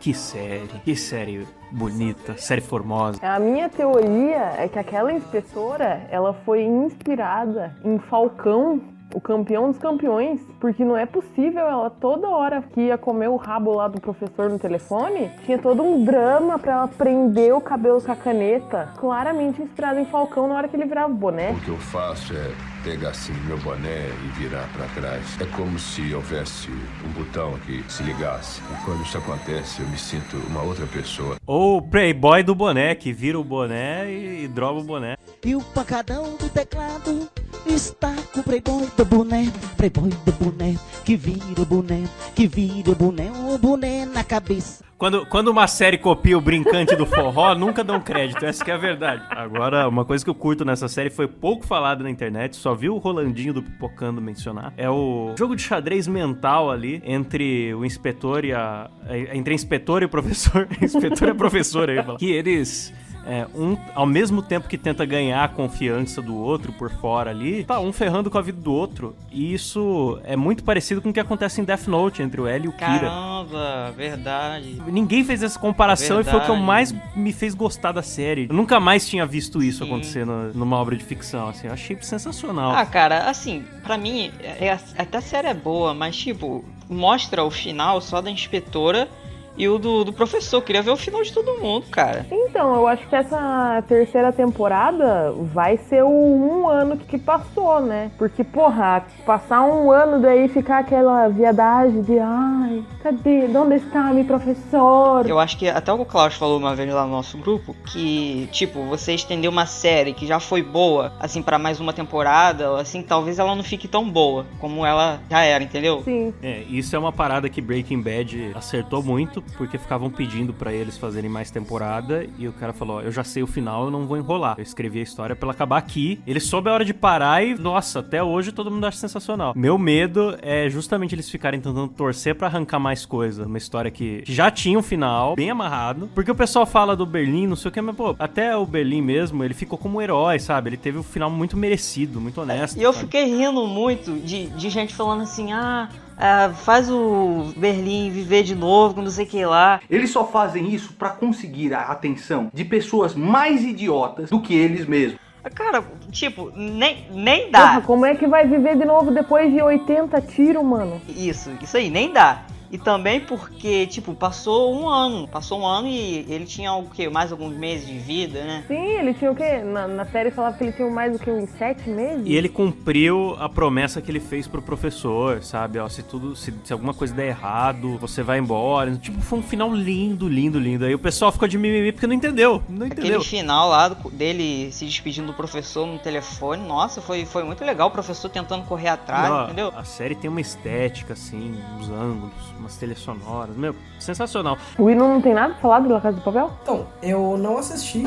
que 0.00 0.12
série, 0.12 0.66
que 0.84 0.96
série 0.96 1.46
bonita, 1.70 2.36
série 2.36 2.60
formosa. 2.60 3.20
A 3.22 3.38
minha 3.38 3.68
teoria 3.68 4.54
é 4.58 4.66
que 4.66 4.80
aquela 4.80 5.12
inspetora, 5.12 6.04
ela 6.10 6.34
foi 6.44 6.64
inspirada 6.64 7.76
em 7.84 7.96
Falcão, 8.00 8.80
o 9.14 9.20
campeão 9.20 9.70
dos 9.70 9.78
campeões, 9.78 10.40
porque 10.60 10.84
não 10.84 10.96
é 10.96 11.06
possível 11.06 11.66
ela 11.66 11.90
toda 11.90 12.28
hora 12.28 12.62
que 12.62 12.82
ia 12.82 12.98
comer 12.98 13.28
o 13.28 13.36
rabo 13.36 13.72
lá 13.72 13.88
do 13.88 14.00
professor 14.00 14.50
no 14.50 14.58
telefone, 14.58 15.30
tinha 15.44 15.58
todo 15.58 15.82
um 15.82 16.04
drama 16.04 16.58
pra 16.58 16.72
ela 16.72 16.88
prender 16.88 17.54
o 17.54 17.60
cabelo 17.60 18.00
com 18.00 18.12
a 18.12 18.16
caneta, 18.16 18.92
claramente 18.96 19.62
inspirada 19.62 20.00
em 20.00 20.04
Falcão 20.04 20.48
na 20.48 20.54
hora 20.56 20.68
que 20.68 20.76
ele 20.76 20.86
virava 20.86 21.12
o 21.12 21.16
boné. 21.16 21.52
O 21.52 21.60
que 21.60 21.68
eu 21.68 21.78
faço 21.78 22.34
é 22.34 22.76
pegar 22.86 23.10
assim 23.10 23.32
meu 23.46 23.58
boné 23.58 24.08
e 24.24 24.28
virar 24.38 24.68
pra 24.72 24.86
trás. 24.86 25.40
É 25.40 25.44
como 25.56 25.76
se 25.76 26.14
houvesse 26.14 26.70
um 26.70 27.08
botão 27.18 27.58
que 27.66 27.82
se 27.88 28.02
ligasse. 28.04 28.60
E 28.60 28.84
quando 28.84 29.02
isso 29.02 29.18
acontece, 29.18 29.82
eu 29.82 29.88
me 29.88 29.98
sinto 29.98 30.36
uma 30.48 30.62
outra 30.62 30.86
pessoa. 30.86 31.36
Ou 31.44 31.78
o 31.78 31.82
Playboy 31.82 32.44
do 32.44 32.54
boné, 32.54 32.94
que 32.94 33.12
vira 33.12 33.40
o 33.40 33.44
boné 33.44 34.08
e, 34.08 34.44
e 34.44 34.48
droga 34.48 34.80
o 34.80 34.84
boné. 34.84 35.16
E 35.44 35.56
o 35.56 35.60
pancadão 35.60 36.36
do 36.36 36.48
teclado 36.48 37.28
está 37.66 38.12
com 38.36 38.40
o 38.40 38.44
playboy 38.44 38.86
do 38.96 39.04
boné, 39.04 39.50
playboy 39.78 40.10
do 40.10 40.32
boné, 40.32 40.76
que 41.04 41.16
vira 41.16 41.62
o 41.62 41.64
boné, 41.64 42.04
que 42.34 42.46
vira 42.46 42.90
o 42.90 42.94
boné, 42.94 43.30
o 43.30 43.56
boné 43.56 44.04
na 44.04 44.22
cabeça. 44.22 44.84
Quando, 44.98 45.26
quando 45.26 45.48
uma 45.48 45.66
série 45.66 45.96
copia 45.98 46.36
o 46.36 46.40
brincante 46.40 46.94
do 46.96 47.06
forró, 47.06 47.54
nunca 47.56 47.82
dão 47.82 48.00
crédito, 48.00 48.44
essa 48.44 48.64
que 48.64 48.70
é 48.70 48.74
a 48.74 48.78
verdade. 48.78 49.22
Agora, 49.30 49.88
uma 49.88 50.04
coisa 50.04 50.24
que 50.24 50.30
eu 50.30 50.34
curto 50.34 50.64
nessa 50.64 50.88
série 50.88 51.08
foi 51.08 51.26
pouco 51.26 51.66
falado 51.66 52.02
na 52.02 52.10
internet, 52.10 52.56
só 52.56 52.74
vi 52.74 52.90
o 52.90 52.98
Rolandinho 52.98 53.54
do 53.54 53.62
Pipocando 53.62 54.20
mencionar. 54.20 54.72
É 54.76 54.88
o 54.88 55.34
jogo 55.38 55.56
de 55.56 55.62
xadrez 55.62 56.06
mental 56.06 56.70
ali 56.70 57.02
entre 57.04 57.74
o 57.74 57.84
inspetor 57.84 58.44
e 58.44 58.52
a. 58.52 58.90
Entre 59.32 59.52
a 59.52 59.54
inspetora 59.54 60.04
e 60.04 60.06
o 60.06 60.10
professor. 60.10 60.68
inspetor 60.80 61.28
e 61.28 61.30
a 61.30 61.34
professora 61.34 61.92
aí. 61.92 62.16
Que 62.18 62.30
eles. 62.30 62.92
É, 63.28 63.44
um, 63.56 63.76
ao 63.92 64.06
mesmo 64.06 64.40
tempo 64.40 64.68
que 64.68 64.78
tenta 64.78 65.04
ganhar 65.04 65.42
a 65.42 65.48
confiança 65.48 66.22
do 66.22 66.36
outro 66.36 66.72
por 66.72 66.90
fora 66.92 67.30
ali, 67.30 67.64
tá 67.64 67.80
um 67.80 67.92
ferrando 67.92 68.30
com 68.30 68.38
a 68.38 68.42
vida 68.42 68.60
do 68.60 68.72
outro. 68.72 69.16
E 69.32 69.52
isso 69.52 70.20
é 70.24 70.36
muito 70.36 70.62
parecido 70.62 71.02
com 71.02 71.08
o 71.08 71.12
que 71.12 71.18
acontece 71.18 71.60
em 71.60 71.64
Death 71.64 71.88
Note 71.88 72.22
entre 72.22 72.40
o 72.40 72.46
L 72.46 72.64
e 72.66 72.68
o 72.68 72.72
Kira. 72.72 73.00
Caramba, 73.00 73.92
verdade. 73.96 74.80
Ninguém 74.86 75.24
fez 75.24 75.42
essa 75.42 75.58
comparação 75.58 76.20
e 76.20 76.24
foi 76.24 76.34
o 76.34 76.40
que 76.40 76.50
eu 76.50 76.54
Verdade. 76.54 76.62
mais 76.66 76.94
me 77.16 77.32
fez 77.32 77.52
gostar 77.54 77.90
da 77.92 78.02
série. 78.02 78.46
Eu 78.48 78.54
nunca 78.54 78.78
mais 78.78 79.08
tinha 79.08 79.26
visto 79.26 79.60
isso 79.62 79.84
Sim. 79.84 79.90
acontecer 79.90 80.24
no- 80.24 80.52
numa 80.54 80.76
obra 80.76 80.96
de 80.96 81.02
ficção, 81.04 81.48
assim. 81.48 81.66
Eu 81.66 81.72
achei 81.72 81.96
sensacional. 82.00 82.70
Ah, 82.72 82.86
cara, 82.86 83.28
assim, 83.28 83.64
pra 83.82 83.98
mim, 83.98 84.30
é, 84.40 84.66
é- 84.68 84.78
até 84.98 85.18
a 85.18 85.20
série 85.20 85.48
é 85.48 85.54
boa, 85.54 85.92
mas 85.92 86.16
tipo, 86.16 86.64
mostra 86.88 87.42
o 87.42 87.50
final 87.50 88.00
só 88.00 88.20
da 88.20 88.30
inspetora 88.30 89.08
e 89.56 89.68
o 89.68 89.78
do, 89.78 90.04
do 90.04 90.12
professor. 90.12 90.60
Queria 90.62 90.82
ver 90.82 90.90
o 90.90 90.96
final 90.96 91.22
de 91.22 91.32
todo 91.32 91.60
mundo, 91.60 91.86
cara. 91.90 92.26
Então, 92.30 92.74
eu 92.74 92.86
acho 92.86 93.06
que 93.08 93.14
essa 93.14 93.82
terceira 93.88 94.32
temporada 94.32 95.32
vai 95.52 95.76
ser 95.76 96.02
o 96.02 96.08
um 96.08 96.68
ano 96.68 96.96
que 96.96 97.18
passou, 97.18 97.80
né? 97.80 98.10
Porque, 98.18 98.42
porra, 98.44 99.04
passar 99.24 99.62
um 99.62 99.90
ano 99.90 100.20
daí 100.20 100.48
ficar 100.48 100.78
aquela 100.78 101.28
viadagem 101.28 102.02
de 102.02 102.18
ai, 102.18 102.84
cadê? 103.02 103.46
Onde 103.56 103.76
está 103.76 104.12
meu 104.12 104.24
professor? 104.24 105.28
Eu 105.28 105.38
acho 105.38 105.56
que 105.56 105.68
até 105.68 105.92
o 105.92 106.04
Klaus 106.04 106.34
falou 106.34 106.58
uma 106.58 106.74
vez 106.74 106.92
lá 106.92 107.04
no 107.04 107.12
nosso 107.12 107.38
grupo 107.38 107.74
que, 107.86 108.48
tipo, 108.52 108.82
você 108.84 109.12
estender 109.12 109.48
uma 109.48 109.66
série 109.66 110.12
que 110.12 110.26
já 110.26 110.38
foi 110.38 110.62
boa, 110.62 111.12
assim, 111.18 111.42
pra 111.42 111.58
mais 111.58 111.80
uma 111.80 111.92
temporada, 111.92 112.78
assim, 112.78 113.02
talvez 113.02 113.38
ela 113.38 113.54
não 113.54 113.62
fique 113.62 113.88
tão 113.88 114.08
boa 114.08 114.46
como 114.58 114.84
ela 114.84 115.20
já 115.30 115.42
era, 115.42 115.62
entendeu? 115.62 116.02
Sim. 116.04 116.32
É, 116.42 116.62
isso 116.68 116.94
é 116.94 116.98
uma 116.98 117.12
parada 117.12 117.48
que 117.48 117.60
Breaking 117.60 118.00
Bad 118.00 118.52
acertou 118.54 119.02
muito, 119.02 119.42
porque 119.56 119.78
ficavam 119.78 120.10
pedindo 120.10 120.52
pra 120.52 120.72
eles 120.72 120.98
fazerem 120.98 121.30
mais 121.30 121.50
temporada 121.50 122.26
e 122.38 122.48
o 122.48 122.52
cara 122.52 122.72
falou: 122.72 122.98
ó, 122.98 123.00
Eu 123.00 123.12
já 123.12 123.24
sei 123.24 123.42
o 123.42 123.46
final, 123.46 123.84
eu 123.84 123.90
não 123.90 124.06
vou 124.06 124.16
enrolar. 124.16 124.54
Eu 124.58 124.62
escrevi 124.62 125.00
a 125.00 125.02
história 125.02 125.34
pra 125.34 125.46
ela 125.46 125.52
acabar 125.52 125.78
aqui. 125.78 126.20
Ele 126.26 126.40
soube 126.40 126.68
a 126.68 126.72
hora 126.72 126.84
de 126.84 126.94
parar 126.94 127.44
e, 127.44 127.54
nossa, 127.54 128.00
até 128.00 128.22
hoje 128.22 128.52
todo 128.52 128.70
mundo 128.70 128.86
acha 128.86 128.98
sensacional. 128.98 129.52
Meu 129.56 129.78
medo 129.78 130.36
é 130.42 130.68
justamente 130.68 131.14
eles 131.14 131.30
ficarem 131.30 131.60
tentando 131.60 131.88
torcer 131.88 132.34
pra 132.34 132.46
arrancar 132.48 132.78
mais 132.78 133.06
coisa. 133.06 133.46
Uma 133.46 133.58
história 133.58 133.90
que 133.90 134.22
já 134.24 134.50
tinha 134.50 134.78
um 134.78 134.82
final, 134.82 135.36
bem 135.36 135.50
amarrado. 135.50 136.08
Porque 136.14 136.30
o 136.30 136.34
pessoal 136.34 136.66
fala 136.66 136.96
do 136.96 137.06
Berlim, 137.06 137.46
não 137.46 137.56
sei 137.56 137.70
o 137.70 137.72
que, 137.72 137.80
mas, 137.80 137.96
pô, 137.96 138.14
até 138.18 138.56
o 138.56 138.66
Berlim 138.66 139.02
mesmo, 139.02 139.42
ele 139.44 139.54
ficou 139.54 139.78
como 139.78 139.98
um 139.98 140.02
herói, 140.02 140.38
sabe? 140.38 140.70
Ele 140.70 140.76
teve 140.76 140.98
um 140.98 141.02
final 141.02 141.30
muito 141.30 141.56
merecido, 141.56 142.20
muito 142.20 142.40
honesto. 142.40 142.78
E 142.78 142.82
eu 142.82 142.92
sabe? 142.92 143.04
fiquei 143.06 143.24
rindo 143.24 143.66
muito 143.66 144.14
de, 144.20 144.46
de 144.46 144.70
gente 144.70 144.94
falando 144.94 145.22
assim, 145.22 145.52
ah, 145.52 145.88
ah, 146.16 146.50
faz 146.54 146.90
o 146.90 147.52
Berlim 147.56 148.10
viver 148.10 148.42
de 148.42 148.54
novo, 148.54 149.02
não 149.02 149.10
sei 149.10 149.24
o 149.24 149.28
que 149.28 149.44
lá. 149.44 149.80
Eles 149.90 150.10
só 150.10 150.24
fazem 150.24 150.72
isso 150.72 150.94
pra 150.94 151.10
conseguir 151.10 151.74
a 151.74 151.82
atenção 151.82 152.50
de 152.52 152.64
pessoas 152.64 153.14
mais 153.14 153.62
idiotas 153.62 154.30
do 154.30 154.40
que 154.40 154.54
eles 154.54 154.86
mesmos. 154.86 155.20
Cara, 155.54 155.84
tipo, 156.10 156.50
nem, 156.56 157.06
nem 157.12 157.50
Porra, 157.52 157.74
dá. 157.76 157.80
como 157.80 158.04
é 158.04 158.16
que 158.16 158.26
vai 158.26 158.48
viver 158.48 158.76
de 158.76 158.84
novo 158.84 159.12
depois 159.12 159.52
de 159.52 159.62
80 159.62 160.20
tiros, 160.22 160.64
mano? 160.64 161.00
Isso, 161.08 161.50
isso 161.62 161.76
aí, 161.76 161.88
nem 161.88 162.12
dá. 162.12 162.42
E 162.70 162.78
também 162.78 163.20
porque, 163.20 163.86
tipo, 163.86 164.14
passou 164.14 164.74
um 164.74 164.88
ano. 164.88 165.28
Passou 165.28 165.60
um 165.60 165.66
ano 165.66 165.88
e 165.88 166.26
ele 166.28 166.44
tinha 166.46 166.72
o 166.72 166.84
quê? 166.88 167.08
Mais 167.08 167.30
alguns 167.32 167.56
meses 167.56 167.86
de 167.86 167.98
vida, 167.98 168.44
né? 168.44 168.64
Sim, 168.66 168.74
ele 168.98 169.14
tinha 169.14 169.30
o 169.30 169.34
quê? 169.34 169.58
Na, 169.58 169.86
na 169.86 170.04
série 170.04 170.30
falava 170.30 170.56
que 170.56 170.64
ele 170.64 170.72
tinha 170.72 170.90
mais 170.90 171.12
do 171.12 171.18
que 171.18 171.30
uns 171.30 171.48
sete 171.50 171.88
meses? 171.88 172.22
E 172.26 172.34
ele 172.34 172.48
cumpriu 172.48 173.36
a 173.38 173.48
promessa 173.48 174.00
que 174.02 174.10
ele 174.10 174.20
fez 174.20 174.46
pro 174.46 174.60
professor, 174.62 175.42
sabe? 175.42 175.78
Ó, 175.78 175.88
se 175.88 176.02
tudo, 176.02 176.34
se, 176.36 176.52
se 176.64 176.72
alguma 176.72 176.92
coisa 176.94 177.14
der 177.14 177.28
errado, 177.28 177.96
você 177.98 178.22
vai 178.22 178.38
embora. 178.38 178.94
Tipo, 178.96 179.20
foi 179.20 179.38
um 179.38 179.42
final 179.42 179.72
lindo, 179.72 180.28
lindo, 180.28 180.58
lindo. 180.58 180.84
Aí 180.84 180.94
o 180.94 180.98
pessoal 180.98 181.30
ficou 181.32 181.46
de 181.48 181.56
mimimi 181.58 181.92
porque 181.92 182.06
não 182.06 182.14
entendeu. 182.14 182.62
Não 182.68 182.86
entendeu. 182.86 183.16
Aquele 183.18 183.24
final 183.24 183.68
lá 183.68 183.88
do- 183.88 184.10
dele 184.10 184.70
se 184.72 184.84
despedindo 184.84 185.28
do 185.28 185.34
professor 185.34 185.86
no 185.86 185.98
telefone, 185.98 186.66
nossa, 186.66 187.00
foi, 187.00 187.24
foi 187.24 187.44
muito 187.44 187.64
legal. 187.64 187.88
O 187.88 187.90
professor 187.90 188.28
tentando 188.28 188.64
correr 188.64 188.88
atrás, 188.88 189.30
Ó, 189.30 189.44
entendeu? 189.44 189.72
A 189.76 189.84
série 189.84 190.14
tem 190.14 190.28
uma 190.28 190.40
estética, 190.40 191.12
assim, 191.12 191.54
uns 191.78 191.88
ângulos, 191.90 192.32
umas 192.58 192.76
trilhas 192.76 192.98
sonoras. 192.98 193.56
Meu, 193.56 193.74
sensacional. 193.98 194.56
O 194.78 194.84
Will 194.84 194.96
não 194.96 195.20
tem 195.20 195.34
nada 195.34 195.52
pra 195.54 195.62
falar 195.62 195.80
do 195.80 195.88
La 195.92 196.00
Casa 196.00 196.16
de 196.18 196.24
Papel? 196.24 196.50
Então, 196.62 196.86
eu 197.02 197.36
não 197.38 197.58
assisti. 197.58 198.06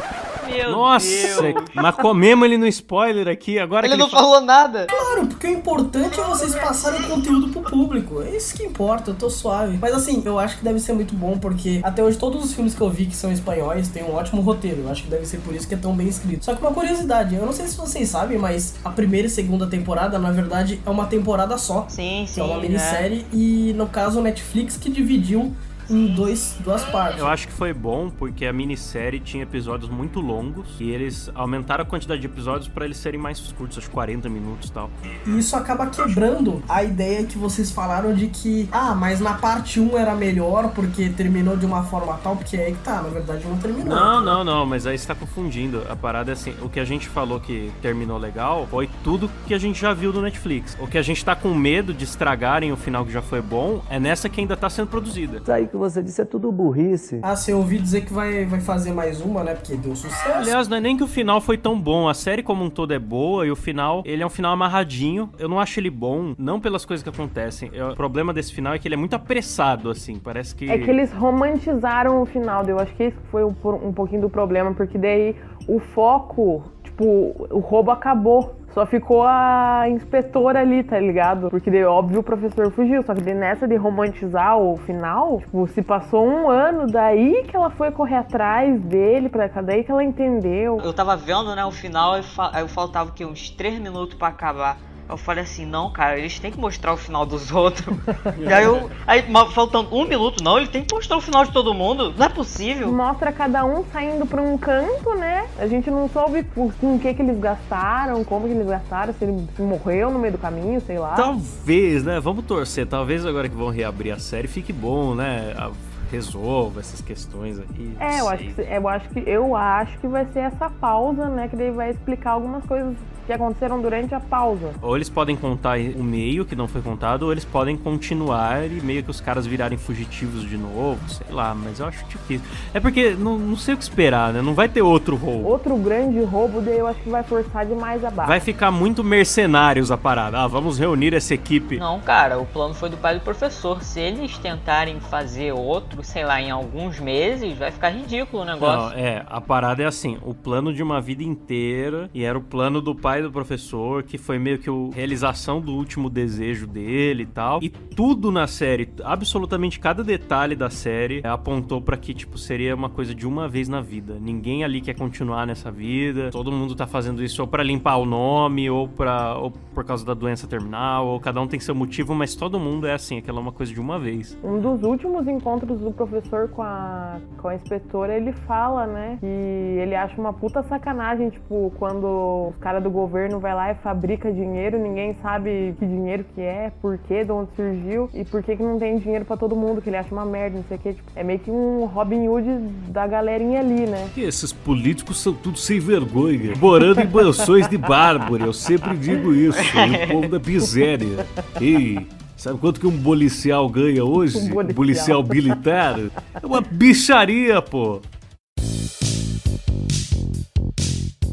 Meu 0.49 0.71
Nossa, 0.71 1.05
Deus. 1.41 1.63
mas 1.75 1.95
comemos 1.95 2.45
ele 2.45 2.57
no 2.57 2.65
spoiler 2.67 3.27
aqui. 3.27 3.59
Agora 3.59 3.85
Ele 3.85 3.93
que 3.95 3.99
não 3.99 4.09
fala- 4.09 4.23
falou 4.23 4.41
nada. 4.41 4.87
Claro, 4.87 5.27
porque 5.27 5.45
o 5.47 5.51
importante 5.51 6.19
é 6.19 6.23
vocês 6.23 6.55
passarem 6.55 7.01
o 7.01 7.07
conteúdo 7.09 7.49
pro 7.49 7.61
público. 7.61 8.21
É 8.21 8.35
isso 8.35 8.55
que 8.55 8.63
importa, 8.63 9.11
eu 9.11 9.15
tô 9.15 9.29
suave. 9.29 9.77
Mas 9.79 9.93
assim, 9.93 10.23
eu 10.25 10.39
acho 10.39 10.57
que 10.57 10.63
deve 10.63 10.79
ser 10.79 10.93
muito 10.93 11.13
bom, 11.13 11.37
porque 11.37 11.79
até 11.83 12.03
hoje 12.03 12.17
todos 12.17 12.43
os 12.43 12.53
filmes 12.53 12.73
que 12.73 12.81
eu 12.81 12.89
vi 12.89 13.05
que 13.05 13.15
são 13.15 13.31
espanhóis 13.31 13.89
têm 13.89 14.03
um 14.03 14.15
ótimo 14.15 14.41
roteiro. 14.41 14.81
Eu 14.81 14.89
acho 14.91 15.03
que 15.03 15.09
deve 15.09 15.25
ser 15.25 15.37
por 15.39 15.53
isso 15.53 15.67
que 15.67 15.75
é 15.75 15.77
tão 15.77 15.95
bem 15.95 16.07
escrito. 16.07 16.43
Só 16.45 16.55
que 16.55 16.61
uma 16.61 16.71
curiosidade, 16.73 17.35
eu 17.35 17.45
não 17.45 17.53
sei 17.53 17.67
se 17.67 17.77
vocês 17.77 18.09
sabem, 18.09 18.37
mas 18.39 18.75
a 18.83 18.89
primeira 18.89 19.27
e 19.27 19.29
segunda 19.29 19.67
temporada, 19.67 20.17
na 20.17 20.31
verdade, 20.31 20.81
é 20.83 20.89
uma 20.89 21.05
temporada 21.05 21.57
só. 21.59 21.85
Sim, 21.89 22.23
Que 22.25 22.31
sim. 22.33 22.41
é 22.41 22.43
uma 22.43 22.55
né? 22.55 22.61
minissérie 22.63 23.25
e 23.31 23.73
no 23.77 23.85
caso 23.87 24.19
o 24.19 24.23
Netflix 24.23 24.38
que 24.77 24.89
dividiu 24.89 25.53
em 25.89 26.07
dois, 26.07 26.55
duas 26.59 26.83
partes. 26.85 27.19
Eu 27.19 27.27
acho 27.27 27.47
que 27.47 27.53
foi 27.53 27.73
bom 27.73 28.09
porque 28.09 28.45
a 28.45 28.53
minissérie 28.53 29.19
tinha 29.19 29.43
episódios 29.43 29.89
muito 29.89 30.19
longos 30.19 30.67
e 30.79 30.89
eles 30.89 31.29
aumentaram 31.33 31.83
a 31.83 31.85
quantidade 31.85 32.21
de 32.21 32.27
episódios 32.27 32.67
para 32.67 32.85
eles 32.85 32.97
serem 32.97 33.19
mais 33.19 33.39
curtos, 33.51 33.77
acho 33.77 33.89
40 33.89 34.29
minutos 34.29 34.69
e 34.69 34.71
tal. 34.71 34.89
E 35.25 35.37
isso 35.37 35.55
acaba 35.55 35.87
quebrando 35.87 36.61
a 36.67 36.83
ideia 36.83 37.23
que 37.23 37.37
vocês 37.37 37.71
falaram 37.71 38.13
de 38.13 38.27
que, 38.27 38.69
ah, 38.71 38.93
mas 38.93 39.19
na 39.19 39.33
parte 39.33 39.79
1 39.79 39.97
era 39.97 40.15
melhor 40.15 40.71
porque 40.73 41.09
terminou 41.09 41.57
de 41.57 41.65
uma 41.65 41.83
forma 41.83 42.17
tal, 42.23 42.35
porque 42.35 42.57
é 42.57 42.67
aí 42.67 42.73
que 42.73 42.83
tá, 42.83 43.01
na 43.01 43.09
verdade 43.09 43.45
não 43.47 43.57
terminou. 43.57 43.95
Não, 43.95 44.21
não, 44.21 44.43
não, 44.43 44.65
mas 44.65 44.85
aí 44.85 44.97
você 44.97 45.07
tá 45.07 45.15
confundindo. 45.15 45.83
A 45.89 45.95
parada 45.95 46.31
é 46.31 46.33
assim, 46.33 46.53
o 46.61 46.69
que 46.69 46.79
a 46.79 46.85
gente 46.85 47.07
falou 47.07 47.39
que 47.39 47.71
terminou 47.81 48.17
legal 48.17 48.67
foi 48.69 48.89
tudo 49.03 49.29
que 49.47 49.53
a 49.53 49.57
gente 49.57 49.79
já 49.79 49.93
viu 49.93 50.11
do 50.11 50.21
Netflix. 50.21 50.77
O 50.79 50.87
que 50.87 50.97
a 50.97 51.01
gente 51.01 51.23
tá 51.23 51.35
com 51.35 51.53
medo 51.53 51.93
de 51.93 52.03
estragarem 52.03 52.71
o 52.71 52.77
final 52.77 53.05
que 53.05 53.11
já 53.11 53.21
foi 53.21 53.41
bom 53.41 53.81
é 53.89 53.99
nessa 53.99 54.29
que 54.29 54.39
ainda 54.39 54.55
tá 54.55 54.69
sendo 54.69 54.87
produzida. 54.87 55.37
Isso 55.37 55.51
aí 55.51 55.67
que 55.67 55.78
você 55.79 56.03
disse 56.03 56.21
é 56.21 56.25
tudo 56.25 56.51
burrice. 56.51 57.19
Ah, 57.23 57.35
você 57.35 57.53
ouvi 57.53 57.79
dizer 57.79 58.01
que 58.01 58.13
vai, 58.13 58.45
vai 58.45 58.59
fazer 58.59 58.91
mais 58.93 59.21
uma, 59.21 59.43
né? 59.43 59.53
Porque 59.55 59.75
deu 59.75 59.95
sucesso. 59.95 60.29
Aliás, 60.37 60.67
não 60.67 60.77
é 60.77 60.79
nem 60.81 60.95
que 60.97 61.03
o 61.03 61.07
final 61.07 61.39
foi 61.41 61.57
tão 61.57 61.79
bom. 61.79 62.07
A 62.09 62.13
série 62.13 62.43
como 62.43 62.63
um 62.63 62.69
todo 62.69 62.93
é 62.93 62.99
boa 62.99 63.45
e 63.47 63.51
o 63.51 63.55
final, 63.55 64.03
ele 64.05 64.21
é 64.21 64.25
um 64.25 64.29
final 64.29 64.51
amarradinho. 64.51 65.29
Eu 65.39 65.47
não 65.49 65.59
acho 65.59 65.79
ele 65.79 65.89
bom, 65.89 66.33
não 66.37 66.59
pelas 66.59 66.85
coisas 66.85 67.03
que 67.03 67.09
acontecem. 67.09 67.69
Eu- 67.73 67.89
o 67.89 67.95
problema 67.95 68.33
desse 68.33 68.53
final 68.53 68.73
é 68.73 68.79
que 68.79 68.87
ele 68.87 68.95
é 68.95 68.97
muito 68.97 69.15
apressado, 69.15 69.89
assim. 69.89 70.19
Parece 70.19 70.53
que. 70.55 70.69
É 70.69 70.77
que 70.77 70.89
eles 70.89 71.11
romantizaram 71.13 72.21
o 72.21 72.25
final, 72.25 72.63
eu 72.67 72.79
acho 72.79 72.93
que 72.95 73.03
esse 73.03 73.17
foi 73.31 73.43
um, 73.43 73.53
um 73.83 73.93
pouquinho 73.93 74.21
do 74.21 74.29
problema, 74.29 74.73
porque 74.73 74.97
daí 74.97 75.35
o 75.67 75.79
foco, 75.79 76.63
tipo, 76.83 77.03
o 77.49 77.59
roubo 77.59 77.91
acabou. 77.91 78.58
Só 78.73 78.85
ficou 78.85 79.23
a 79.23 79.85
inspetora 79.89 80.59
ali, 80.61 80.83
tá 80.83 80.99
ligado? 80.99 81.49
Porque 81.49 81.71
daí, 81.71 81.83
óbvio, 81.83 82.19
o 82.19 82.23
professor 82.23 82.71
fugiu. 82.71 83.03
Só 83.03 83.13
que 83.13 83.21
nessa 83.33 83.67
de 83.67 83.75
romantizar 83.75 84.57
o 84.57 84.77
final, 84.77 85.39
tipo, 85.39 85.67
se 85.67 85.81
passou 85.81 86.25
um 86.25 86.49
ano, 86.49 86.87
daí 86.87 87.43
que 87.43 87.55
ela 87.55 87.69
foi 87.69 87.91
correr 87.91 88.17
atrás 88.17 88.79
dele, 88.81 89.27
pra 89.27 89.47
daí 89.47 89.83
que 89.83 89.91
ela 89.91 90.03
entendeu. 90.03 90.79
Eu 90.83 90.93
tava 90.93 91.15
vendo, 91.15 91.55
né, 91.55 91.65
o 91.65 91.71
final 91.71 92.13
aí 92.13 92.67
faltava 92.67 93.09
o 93.09 93.13
quê? 93.13 93.25
Uns 93.25 93.49
3 93.49 93.79
minutos 93.79 94.15
pra 94.15 94.27
acabar. 94.27 94.77
Eu 95.09 95.17
falei 95.17 95.43
assim, 95.43 95.65
não, 95.65 95.89
cara, 95.89 96.19
eles 96.19 96.37
têm 96.39 96.51
que 96.51 96.59
mostrar 96.59 96.93
o 96.93 96.97
final 96.97 97.25
dos 97.25 97.49
outros. 97.53 97.97
e 98.37 98.53
aí 98.53 98.63
eu. 98.63 98.89
Aí, 99.07 99.23
faltando 99.53 99.93
um 99.95 100.05
minuto, 100.07 100.43
não, 100.43 100.57
ele 100.57 100.67
tem 100.67 100.83
que 100.83 100.93
mostrar 100.93 101.17
o 101.17 101.21
final 101.21 101.43
de 101.43 101.51
todo 101.51 101.73
mundo. 101.73 102.13
Não 102.15 102.25
é 102.25 102.29
possível. 102.29 102.91
Mostra 102.91 103.31
cada 103.31 103.65
um 103.65 103.83
saindo 103.91 104.25
pra 104.27 104.41
um 104.41 104.57
canto, 104.57 105.15
né? 105.15 105.47
A 105.57 105.65
gente 105.65 105.89
não 105.89 106.07
soube 106.09 106.43
por- 106.43 106.71
com 106.75 106.95
o 106.95 106.99
que 106.99 107.13
que 107.13 107.21
eles 107.21 107.39
gastaram, 107.39 108.23
como 108.23 108.45
que 108.47 108.53
eles 108.53 108.67
gastaram, 108.67 109.11
se 109.13 109.23
ele 109.25 109.47
se 109.55 109.61
morreu 109.63 110.11
no 110.11 110.19
meio 110.19 110.33
do 110.33 110.37
caminho, 110.39 110.79
sei 110.81 110.99
lá. 110.99 111.15
Talvez, 111.15 112.03
né? 112.03 112.19
Vamos 112.19 112.45
torcer. 112.45 112.85
Talvez 112.85 113.25
agora 113.25 113.49
que 113.49 113.55
vão 113.55 113.69
reabrir 113.69 114.11
a 114.11 114.19
série 114.19 114.47
fique 114.47 114.71
bom, 114.71 115.15
né? 115.15 115.53
A- 115.57 115.71
Resolva 116.11 116.79
essas 116.79 117.01
questões 117.01 117.59
aí. 117.59 117.95
É, 117.99 118.19
eu 118.19 118.29
acho, 118.29 118.43
que, 118.43 118.61
eu, 118.61 118.87
acho 118.87 119.09
que, 119.09 119.23
eu 119.25 119.55
acho 119.55 119.97
que 119.99 120.07
vai 120.07 120.25
ser 120.33 120.39
essa 120.39 120.69
pausa, 120.69 121.29
né? 121.29 121.47
Que 121.47 121.55
daí 121.55 121.71
vai 121.71 121.91
explicar 121.91 122.31
algumas 122.31 122.65
coisas 122.65 122.95
que 123.29 123.33
aconteceram 123.33 123.79
durante 123.79 124.15
a 124.15 124.19
pausa. 124.19 124.71
Ou 124.81 124.95
eles 124.95 125.07
podem 125.07 125.35
contar 125.35 125.77
o 125.77 126.03
meio 126.03 126.43
que 126.45 126.55
não 126.55 126.67
foi 126.67 126.81
contado, 126.81 127.23
ou 127.23 127.31
eles 127.31 127.45
podem 127.45 127.77
continuar 127.77 128.65
e 128.65 128.81
meio 128.81 129.03
que 129.03 129.11
os 129.11 129.21
caras 129.21 129.45
virarem 129.45 129.77
fugitivos 129.77 130.41
de 130.49 130.57
novo, 130.57 130.97
sei 131.07 131.27
lá, 131.29 131.53
mas 131.53 131.79
eu 131.79 131.85
acho 131.85 132.03
difícil. 132.05 132.47
É 132.73 132.79
porque 132.79 133.11
não, 133.11 133.37
não 133.37 133.55
sei 133.55 133.75
o 133.75 133.77
que 133.77 133.83
esperar, 133.83 134.33
né? 134.33 134.41
Não 134.41 134.55
vai 134.55 134.67
ter 134.67 134.81
outro 134.81 135.15
roubo. 135.15 135.47
Outro 135.47 135.77
grande 135.77 136.19
roubo, 136.23 136.59
daí 136.59 136.79
eu 136.79 136.87
acho 136.87 136.99
que 137.01 137.09
vai 137.09 137.21
forçar 137.21 137.67
demais 137.67 138.03
a 138.03 138.09
barra. 138.09 138.29
Vai 138.29 138.39
ficar 138.39 138.71
muito 138.71 139.03
mercenários 139.03 139.91
a 139.91 139.97
parada. 139.97 140.39
Ah, 140.39 140.47
vamos 140.47 140.79
reunir 140.79 141.13
essa 141.13 141.35
equipe. 141.35 141.77
Não, 141.77 141.99
cara, 141.99 142.39
o 142.39 142.47
plano 142.47 142.73
foi 142.73 142.89
do 142.89 142.97
pai 142.97 143.13
do 143.13 143.21
professor. 143.21 143.83
Se 143.83 143.99
eles 143.99 144.39
tentarem 144.39 144.99
fazer 145.01 145.51
outro, 145.51 145.98
sei 146.03 146.23
lá, 146.25 146.41
em 146.41 146.51
alguns 146.51 146.99
meses, 146.99 147.57
vai 147.57 147.71
ficar 147.71 147.89
ridículo 147.89 148.43
o 148.43 148.45
Não, 148.45 148.53
negócio. 148.53 148.97
é, 148.97 149.25
a 149.27 149.41
parada 149.41 149.83
é 149.83 149.85
assim, 149.85 150.17
o 150.23 150.33
plano 150.33 150.73
de 150.73 150.81
uma 150.83 151.01
vida 151.01 151.23
inteira, 151.23 152.09
e 152.13 152.23
era 152.23 152.37
o 152.37 152.41
plano 152.41 152.81
do 152.81 152.95
pai 152.95 153.21
do 153.21 153.31
professor, 153.31 154.03
que 154.03 154.17
foi 154.17 154.39
meio 154.39 154.59
que 154.59 154.69
a 154.69 154.95
realização 154.95 155.59
do 155.61 155.73
último 155.73 156.09
desejo 156.09 156.67
dele 156.67 157.23
e 157.23 157.25
tal. 157.25 157.59
E 157.61 157.69
tudo 157.69 158.31
na 158.31 158.47
série, 158.47 158.89
absolutamente 159.03 159.79
cada 159.79 160.03
detalhe 160.03 160.55
da 160.55 160.69
série, 160.69 161.21
apontou 161.25 161.81
pra 161.81 161.97
que, 161.97 162.13
tipo, 162.13 162.37
seria 162.37 162.75
uma 162.75 162.89
coisa 162.89 163.13
de 163.13 163.27
uma 163.27 163.47
vez 163.47 163.67
na 163.67 163.81
vida. 163.81 164.17
Ninguém 164.19 164.63
ali 164.63 164.81
quer 164.81 164.95
continuar 164.95 165.45
nessa 165.45 165.71
vida, 165.71 166.29
todo 166.31 166.51
mundo 166.51 166.75
tá 166.75 166.87
fazendo 166.87 167.23
isso 167.23 167.41
ou 167.41 167.47
pra 167.47 167.63
limpar 167.63 167.97
o 167.97 168.05
nome, 168.05 168.69
ou, 168.69 168.87
pra, 168.87 169.37
ou 169.37 169.51
por 169.51 169.83
causa 169.83 170.05
da 170.05 170.13
doença 170.13 170.47
terminal, 170.47 171.07
ou 171.07 171.19
cada 171.19 171.41
um 171.41 171.47
tem 171.47 171.59
seu 171.59 171.75
motivo, 171.75 172.13
mas 172.15 172.35
todo 172.35 172.59
mundo 172.59 172.87
é 172.87 172.93
assim, 172.93 173.17
aquela 173.17 173.39
é 173.39 173.41
uma 173.41 173.51
coisa 173.51 173.73
de 173.73 173.79
uma 173.79 173.99
vez. 173.99 174.37
Um 174.43 174.59
dos 174.59 174.81
últimos 174.83 175.27
encontros 175.27 175.81
do 175.89 175.95
professor 175.95 176.49
com 176.49 176.61
a, 176.61 177.17
com 177.37 177.47
a 177.47 177.55
inspetora, 177.55 178.15
ele 178.15 178.31
fala, 178.31 178.85
né, 178.85 179.17
que 179.19 179.25
ele 179.25 179.95
acha 179.95 180.19
uma 180.19 180.33
puta 180.33 180.63
sacanagem, 180.63 181.29
tipo, 181.29 181.71
quando 181.77 182.49
os 182.49 182.57
caras 182.57 182.81
do 182.81 182.89
governo 182.89 183.39
vai 183.39 183.53
lá 183.53 183.71
e 183.71 183.75
fabrica 183.75 184.31
dinheiro, 184.31 184.77
ninguém 184.77 185.15
sabe 185.21 185.75
que 185.77 185.85
dinheiro 185.85 186.25
que 186.35 186.41
é, 186.41 186.71
por 186.81 186.97
quê, 186.97 187.23
de 187.23 187.31
onde 187.31 187.49
surgiu 187.55 188.09
e 188.13 188.23
por 188.23 188.43
que 188.43 188.55
que 188.55 188.63
não 188.63 188.77
tem 188.77 188.97
dinheiro 188.97 189.25
pra 189.25 189.37
todo 189.37 189.55
mundo, 189.55 189.81
que 189.81 189.89
ele 189.89 189.97
acha 189.97 190.13
uma 190.13 190.25
merda, 190.25 190.57
não 190.57 190.63
sei 190.65 190.77
o 190.77 190.79
quê. 190.79 190.93
Tipo, 190.93 191.11
é 191.15 191.23
meio 191.23 191.39
que 191.39 191.51
um 191.51 191.85
Robin 191.85 192.27
Hood 192.27 192.47
da 192.89 193.07
galerinha 193.07 193.59
ali, 193.59 193.85
né? 193.85 194.09
Que 194.13 194.21
esses 194.21 194.53
políticos 194.53 195.21
são 195.21 195.33
tudo 195.33 195.57
sem 195.57 195.79
vergonha, 195.79 196.53
morando 196.59 197.01
em 197.01 197.07
mansões 197.07 197.67
de 197.67 197.77
mármore. 197.77 198.43
Eu 198.43 198.53
sempre 198.53 198.95
digo 198.97 199.33
isso. 199.33 199.59
E 199.59 200.03
o 200.03 200.07
povo 200.07 200.29
da 200.29 200.39
miséria. 200.39 201.25
Ei, 201.59 202.07
sabe 202.39 202.57
quanto 202.57 202.79
que 202.79 202.87
um 202.87 203.01
policial 203.01 203.69
ganha 203.69 204.03
hoje? 204.03 204.37
Um 204.37 204.49
policial. 204.49 204.75
policial 204.75 205.23
militar? 205.23 205.99
É 206.41 206.45
uma 206.45 206.61
bicharia, 206.61 207.61
pô. 207.61 208.01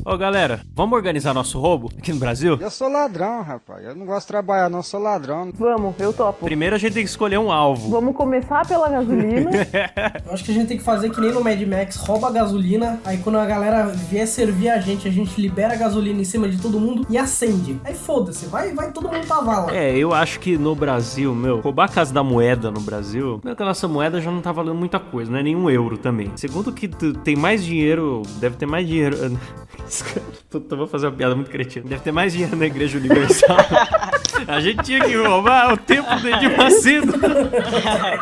Ô 0.08 0.16
galera, 0.16 0.60
vamos 0.72 0.96
organizar 0.96 1.34
nosso 1.34 1.58
roubo 1.58 1.90
aqui 1.98 2.12
no 2.12 2.20
Brasil? 2.20 2.56
Eu 2.60 2.70
sou 2.70 2.88
ladrão, 2.88 3.42
rapaz. 3.42 3.84
Eu 3.84 3.96
não 3.96 4.06
gosto 4.06 4.20
de 4.20 4.28
trabalhar, 4.28 4.70
não. 4.70 4.78
Eu 4.78 4.82
sou 4.84 5.00
ladrão. 5.00 5.50
Vamos, 5.52 5.96
eu 5.98 6.12
topo. 6.12 6.44
Primeiro 6.44 6.76
a 6.76 6.78
gente 6.78 6.92
tem 6.92 7.02
que 7.02 7.10
escolher 7.10 7.38
um 7.38 7.50
alvo. 7.50 7.90
Vamos 7.90 8.14
começar 8.14 8.64
pela 8.68 8.88
gasolina. 8.88 9.50
Eu 10.24 10.32
acho 10.32 10.44
que 10.44 10.52
a 10.52 10.54
gente 10.54 10.68
tem 10.68 10.78
que 10.78 10.84
fazer 10.84 11.10
que 11.10 11.20
nem 11.20 11.32
no 11.32 11.42
Mad 11.42 11.60
Max, 11.62 11.96
rouba 11.96 12.28
a 12.28 12.30
gasolina, 12.30 13.00
aí 13.04 13.18
quando 13.18 13.36
a 13.36 13.46
galera 13.46 13.86
vier 13.86 14.28
servir 14.28 14.70
a 14.70 14.78
gente, 14.78 15.08
a 15.08 15.10
gente 15.10 15.40
libera 15.40 15.74
a 15.74 15.76
gasolina 15.76 16.20
em 16.20 16.24
cima 16.24 16.48
de 16.48 16.62
todo 16.62 16.78
mundo 16.78 17.04
e 17.10 17.18
acende. 17.18 17.80
Aí 17.84 17.94
foda-se, 17.94 18.46
vai, 18.46 18.72
vai 18.72 18.92
todo 18.92 19.08
mundo 19.08 19.26
pra 19.26 19.40
vala. 19.40 19.76
É, 19.76 19.96
eu 19.96 20.14
acho 20.14 20.38
que 20.38 20.56
no 20.56 20.76
Brasil, 20.76 21.34
meu, 21.34 21.58
roubar 21.58 21.86
a 21.86 21.88
casa 21.88 22.14
da 22.14 22.22
moeda 22.22 22.70
no 22.70 22.80
Brasil, 22.80 23.40
meu, 23.42 23.56
que 23.56 23.62
a 23.62 23.66
nossa 23.66 23.88
moeda 23.88 24.20
já 24.20 24.30
não 24.30 24.40
tá 24.40 24.52
valendo 24.52 24.76
muita 24.76 25.00
coisa, 25.00 25.32
não 25.32 25.38
é 25.40 25.42
nenhum 25.42 25.68
euro 25.68 25.98
também. 25.98 26.30
Segundo 26.36 26.72
que 26.72 26.86
tu 26.86 27.12
tem 27.12 27.34
mais 27.34 27.64
dinheiro, 27.64 28.22
deve 28.38 28.56
ter 28.56 28.66
mais 28.66 28.86
dinheiro. 28.86 29.16
Puta, 30.50 30.76
vou 30.76 30.86
fazer 30.86 31.06
uma 31.06 31.12
piada 31.16 31.34
muito 31.34 31.50
cretina. 31.50 31.86
Deve 31.88 32.02
ter 32.02 32.12
mais 32.12 32.32
dinheiro 32.32 32.56
na 32.56 32.66
Igreja 32.66 32.98
Universal. 32.98 33.56
a 34.46 34.60
gente 34.60 34.82
tinha 34.82 35.00
que 35.00 35.14
roubar 35.14 35.72
o 35.72 35.76
tempo 35.76 36.14
de 36.16 36.28
Edir 36.28 36.56
Macedo. 36.56 37.12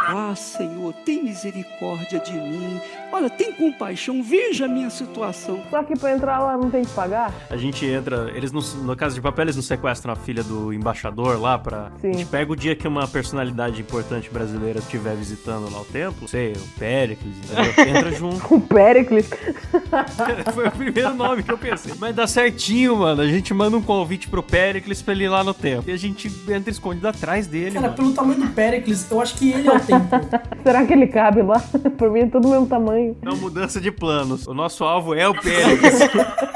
Ah, 0.07 0.35
Senhor, 0.35 0.93
tem 1.05 1.25
misericórdia 1.25 2.21
de 2.21 2.33
mim. 2.33 2.81
Olha, 3.13 3.29
tem 3.31 3.53
compaixão, 3.53 4.23
veja 4.23 4.67
a 4.67 4.69
minha 4.69 4.91
situação. 4.91 5.63
Só 5.71 5.83
que 5.83 5.97
pra 5.99 6.13
entrar 6.13 6.41
lá 6.41 6.57
não 6.57 6.71
tem 6.71 6.85
que 6.85 6.93
pagar? 6.93 7.33
A 7.49 7.57
gente 7.57 7.85
entra, 7.87 8.31
eles 8.35 8.53
não, 8.53 8.61
no 8.83 8.97
caso 8.97 9.15
de 9.15 9.21
papel, 9.21 9.45
eles 9.45 9.57
não 9.57 9.63
sequestram 9.63 10.13
a 10.13 10.17
filha 10.17 10.43
do 10.43 10.73
embaixador 10.73 11.41
lá 11.41 11.59
pra. 11.59 11.93
Sim. 12.01 12.11
A 12.11 12.13
gente 12.13 12.27
pega 12.27 12.53
o 12.53 12.57
dia 12.57 12.75
que 12.75 12.87
uma 12.87 13.07
personalidade 13.07 13.81
importante 13.81 14.31
brasileira 14.31 14.79
estiver 14.79 15.15
visitando 15.15 15.71
lá 15.73 15.81
o 15.81 15.85
templo, 15.85 16.29
sei, 16.29 16.53
o 16.53 16.79
Péricles, 16.79 17.35
entendeu? 17.37 17.97
entra 17.97 18.13
junto. 18.13 18.55
O 18.55 18.61
Pericles. 18.61 19.31
Foi 20.53 20.67
o 20.69 20.73
primeiro 20.73 21.15
nome 21.15 21.43
que 21.43 21.53
eu 21.53 21.59
pensei. 21.71 21.93
Mas 21.99 22.15
dá 22.15 22.27
certinho, 22.27 22.97
mano. 22.97 23.23
A 23.23 23.27
gente 23.27 23.53
manda 23.55 23.77
um 23.77 23.83
convite 23.83 24.29
pro 24.29 24.43
Pericles 24.43 25.01
pra 25.03 25.15
ele 25.15 25.25
ir 25.25 25.29
lá 25.29 25.43
no 25.45 25.55
templo. 25.55 25.85
E 25.89 25.93
a 25.93 25.97
gente 25.97 26.31
entra 26.49 26.71
escondido 26.71 27.09
atrás 27.09 27.47
dele, 27.47 27.73
Cara, 27.73 27.83
mano. 27.89 27.95
pelo 27.97 28.13
tamanho 28.13 28.41
do 28.41 28.47
Pericles, 28.49 29.07
eu 29.11 29.21
acho 29.21 29.35
que 29.37 29.51
ele 29.53 29.69
é 29.69 29.73
o 29.73 29.81
templo. 29.81 30.09
Será 30.63 30.85
que 30.87 30.93
ele 30.93 31.07
cabe 31.07 31.43
lá? 31.43 31.59
Por 31.97 32.11
mim 32.11 32.21
é 32.21 32.27
todo 32.27 32.47
o 32.47 32.51
mesmo 32.51 32.67
tamanho. 32.67 33.17
É 33.23 33.29
uma 33.29 33.37
mudança 33.37 33.81
de 33.81 33.91
planos. 33.91 34.47
O 34.47 34.55
nosso 34.55 34.85
alvo 34.85 35.15
é 35.15 35.29
o 35.29 35.35
Péricles. 35.41 35.95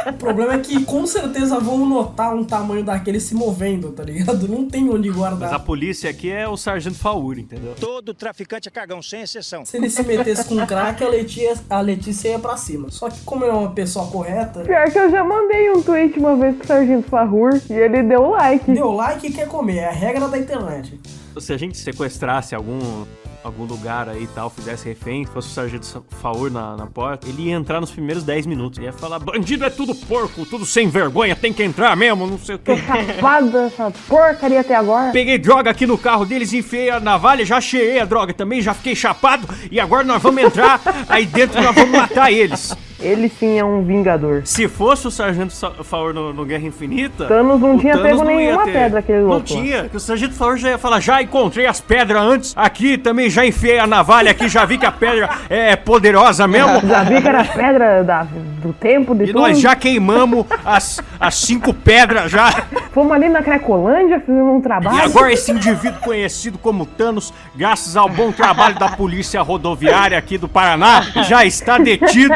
O 0.09 0.13
problema 0.15 0.55
é 0.55 0.59
que 0.59 0.85
com 0.85 1.07
certeza 1.07 1.59
vão 1.59 1.87
notar 1.87 2.35
um 2.35 2.45
tamanho 2.45 2.83
daquele 2.85 3.21
se 3.21 3.35
movendo, 3.35 3.93
tá 3.93 4.03
ligado? 4.03 4.49
Não 4.49 4.67
tem 4.69 4.89
onde 4.89 5.09
Mas 5.09 5.17
a 5.17 5.21
guardar. 5.21 5.61
polícia 5.65 6.11
aqui 6.11 6.31
é 6.31 6.49
o 6.49 6.57
Sargento 6.57 6.97
Fauri, 6.97 7.43
entendeu? 7.43 7.75
Todo 7.79 8.15
traficante 8.15 8.69
é 8.69 8.71
cagão, 8.71 9.03
sem 9.03 9.21
exceção. 9.23 9.65
Se 9.65 9.77
ele 9.77 9.91
se 9.91 10.03
metesse 10.03 10.45
com 10.47 10.65
crack, 10.67 11.03
a 11.05 11.09
Letícia, 11.09 11.55
a 11.69 11.81
Letícia 11.81 12.29
ia 12.31 12.39
pra 12.39 12.57
cima. 12.57 12.91
Só 12.91 13.09
que 13.11 13.21
como 13.21 13.45
é 13.45 13.53
uma 13.53 13.71
pessoa 13.71 14.07
correta, 14.07 14.61
Pior 14.61 14.91
que 14.91 14.98
eu 14.99 15.11
já 15.11 15.23
mandei 15.25 15.71
um 15.71 15.83
tweet 15.83 16.19
uma 16.19 16.37
vez 16.37 16.57
pro 16.57 16.67
Sargento 16.67 17.09
Farrur 17.09 17.61
e 17.71 17.73
ele 17.73 18.03
deu 18.03 18.31
like. 18.31 18.71
deu 18.71 18.93
like 18.93 19.27
e 19.27 19.33
quer 19.33 19.47
comer. 19.47 19.79
É 19.79 19.89
a 19.89 19.93
regra 19.93 20.29
da 20.29 20.39
internet. 20.39 20.99
Se 21.39 21.53
a 21.53 21.57
gente 21.57 21.79
sequestrasse 21.79 22.55
algum 22.55 23.07
algum 23.45 23.65
lugar 23.65 24.09
aí 24.09 24.25
e 24.25 24.27
tal, 24.27 24.51
fizesse 24.51 24.89
refém, 24.89 25.25
fosse 25.25 25.49
o 25.49 25.51
Sargento 25.53 26.05
Faur 26.21 26.51
na, 26.51 26.77
na 26.77 26.87
porta, 26.87 27.29
ele 27.29 27.45
ia 27.45 27.55
entrar 27.55 27.81
nos 27.81 27.91
primeiros 27.91 28.25
10 28.25 28.47
minutos. 28.47 28.79
Ele 28.79 28.87
ia 28.87 28.93
falar: 28.93 29.19
bandido 29.19 29.65
é 29.65 29.71
tudo 29.71 29.95
porco, 29.95 30.45
tudo 30.45 30.67
sem 30.67 30.89
vergonha, 30.89 31.35
tem 31.37 31.53
que 31.53 31.63
entrar 31.63 31.97
mesmo, 31.97 32.27
não 32.27 32.39
sei 32.39 32.57
o 32.57 32.59
que. 32.59 32.77
chapada 32.77 33.67
essa 33.67 33.93
porcaria 34.09 34.61
até 34.61 34.75
agora. 34.75 35.13
Peguei 35.13 35.39
droga 35.39 35.71
aqui 35.71 35.87
no 35.87 35.97
carro 35.97 36.27
deles, 36.27 36.53
enfiei 36.53 36.91
a 36.91 37.01
navalha, 37.01 37.45
já 37.45 37.61
cheei 37.61 37.99
a 38.01 38.05
droga 38.05 38.35
também, 38.35 38.61
já 38.61 38.75
fiquei 38.75 38.95
chapado 38.95 39.49
e 39.71 39.79
agora 39.79 40.05
nós 40.05 40.23
vamos 40.23 40.43
entrar 40.43 40.81
aí 41.09 41.25
dentro 41.25 41.63
nós 41.63 41.75
vamos 41.75 41.93
matar 41.93 42.33
eles. 42.33 42.77
Ele 43.01 43.29
sim 43.29 43.59
é 43.59 43.65
um 43.65 43.83
vingador. 43.83 44.43
Se 44.45 44.67
fosse 44.67 45.07
o 45.07 45.11
Sargento 45.11 45.53
Sa- 45.53 45.71
Faur 45.85 46.13
no, 46.13 46.33
no 46.33 46.45
Guerra 46.45 46.67
Infinita. 46.67 47.27
Thanos 47.27 47.61
não 47.61 47.79
tinha 47.79 47.93
Thanos 47.95 48.09
pego 48.11 48.25
não 48.25 48.37
nenhuma 48.37 48.65
pedra, 48.65 48.99
aquele 48.99 49.19
Não 49.21 49.29
louco 49.29 49.41
lá. 49.55 49.61
tinha. 49.63 49.91
O 49.95 50.01
Sargento 50.01 50.35
Faur 50.35 50.57
já 50.57 50.71
ia 50.71 50.79
falar: 50.79 50.99
já 51.01 51.23
encontrei 51.23 51.67
as 51.67 51.81
pedras 51.81 52.21
antes. 52.23 52.53
Aqui 52.57 52.99
também 52.99 53.31
já 53.31 53.47
enfiei 53.47 53.79
a 53.79 53.87
navalha 53.87 54.31
aqui, 54.33 54.49
já 54.49 54.65
vi 54.65 54.79
que 54.79 54.87
a 54.87 54.93
pedra 54.93 55.29
é 55.49 55.77
poderosa 55.77 56.47
mesmo. 56.49 56.81
Já 56.89 57.03
vi 57.05 57.21
que 57.23 57.29
era 57.29 57.45
pedra 57.45 58.03
da- 58.05 58.23
do 58.63 58.73
tempo 58.73 59.15
de 59.15 59.25
E 59.25 59.27
tudo. 59.29 59.41
nós 59.41 59.61
já 59.61 59.77
queimamos 59.77 60.45
as, 60.65 61.01
as 61.21 61.35
cinco 61.37 61.73
pedras 61.73 62.31
já. 62.31 62.51
Fomos 62.99 63.13
ali 63.13 63.29
na 63.29 63.45
Cracolândia, 63.45 64.19
fizemos 64.19 64.57
um 64.57 64.61
trabalho. 64.61 64.97
E 64.97 65.01
agora 65.03 65.33
esse 65.33 65.53
indivíduo 65.53 66.01
conhecido 66.01 66.59
como 66.59 66.85
Thanos, 66.85 67.33
graças 67.55 67.97
ao 67.97 68.09
bom 68.09 68.33
trabalho 68.33 68.77
da 68.77 68.89
polícia 68.89 69.41
rodoviária 69.41 70.19
aqui 70.19 70.37
do 70.37 70.49
Paraná, 70.49 71.03
já 71.23 71.45
está 71.45 71.79
detido. 71.79 72.35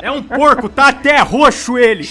É 0.00 0.10
um 0.10 0.22
porco, 0.22 0.70
tá 0.70 0.88
até 0.88 1.18
roxo 1.18 1.76
ele. 1.76 2.08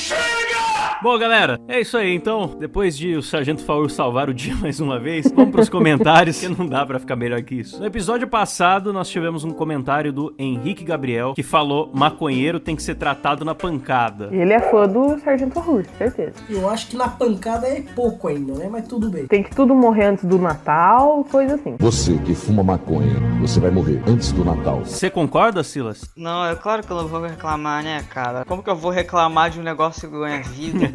Bom, 1.02 1.18
galera, 1.18 1.58
é 1.66 1.80
isso 1.80 1.98
aí. 1.98 2.14
Então, 2.14 2.58
depois 2.60 2.98
de 2.98 3.16
o 3.16 3.24
Sargento 3.24 3.64
Faur 3.64 3.90
salvar 3.90 4.30
o 4.30 4.34
dia 4.34 4.54
mais 4.60 4.82
uma 4.82 5.00
vez, 5.00 5.32
vamos 5.32 5.52
pros 5.52 5.70
comentários, 5.70 6.38
que 6.42 6.50
não 6.50 6.68
dá 6.68 6.86
pra 6.86 7.00
ficar 7.00 7.16
melhor 7.16 7.42
que 7.42 7.56
isso. 7.56 7.80
No 7.80 7.86
episódio 7.86 8.28
passado, 8.28 8.92
nós 8.92 9.10
tivemos 9.10 9.46
um 9.46 9.52
comentário 9.52 10.12
do 10.12 10.36
Henrique 10.38 10.84
Gabriel, 10.84 11.34
que 11.34 11.42
falou: 11.42 11.90
maconheiro 11.94 12.60
tem 12.60 12.76
que 12.76 12.84
ser 12.84 12.96
tratado 12.96 13.46
na 13.46 13.56
pancada. 13.56 14.28
Ele 14.30 14.52
é 14.52 14.60
fã 14.60 14.90
do 14.90 15.18
Sargento 15.20 15.58
Horror, 15.58 15.86
certeza. 15.98 16.34
Eu 16.50 16.70
acho 16.70 16.88
que 16.88 16.98
na 16.98 17.08
pancada 17.08 17.66
é 17.66 17.82
pouco 17.96 18.28
ainda, 18.28 18.56
né? 18.56 18.68
Mas 18.70 18.86
tudo 18.86 19.10
bem. 19.10 19.26
Tem 19.26 19.42
que 19.42 19.56
tudo 19.56 19.74
morrer 19.74 20.08
antes 20.08 20.26
do 20.26 20.38
Natal, 20.38 21.24
coisa 21.32 21.56
assim. 21.56 21.78
Você 21.80 22.18
que 22.18 22.36
fuma 22.36 22.62
maconha, 22.62 23.16
você 23.40 23.62
vai 23.62 23.72
morrer 23.72 24.02
antes 24.06 24.34
do 24.34 24.44
Natal. 24.44 24.82
Você 24.84 25.10
concorda, 25.10 25.64
Silas? 25.64 26.02
Não, 26.18 26.46
é 26.46 26.56
claro 26.58 26.84
que 26.84 26.92
eu 26.92 26.98
não 26.98 27.08
vou 27.08 27.22
reclamar, 27.22 27.84
né, 27.84 28.04
cara? 28.10 28.44
Como 28.44 28.62
que 28.62 28.70
eu 28.70 28.76
vou 28.76 28.92
reclamar 28.92 29.50
de 29.50 29.62
um 29.62 29.64
negócio 29.64 30.10
que 30.10 30.20
ganha 30.20 30.42
vida? 30.44 30.89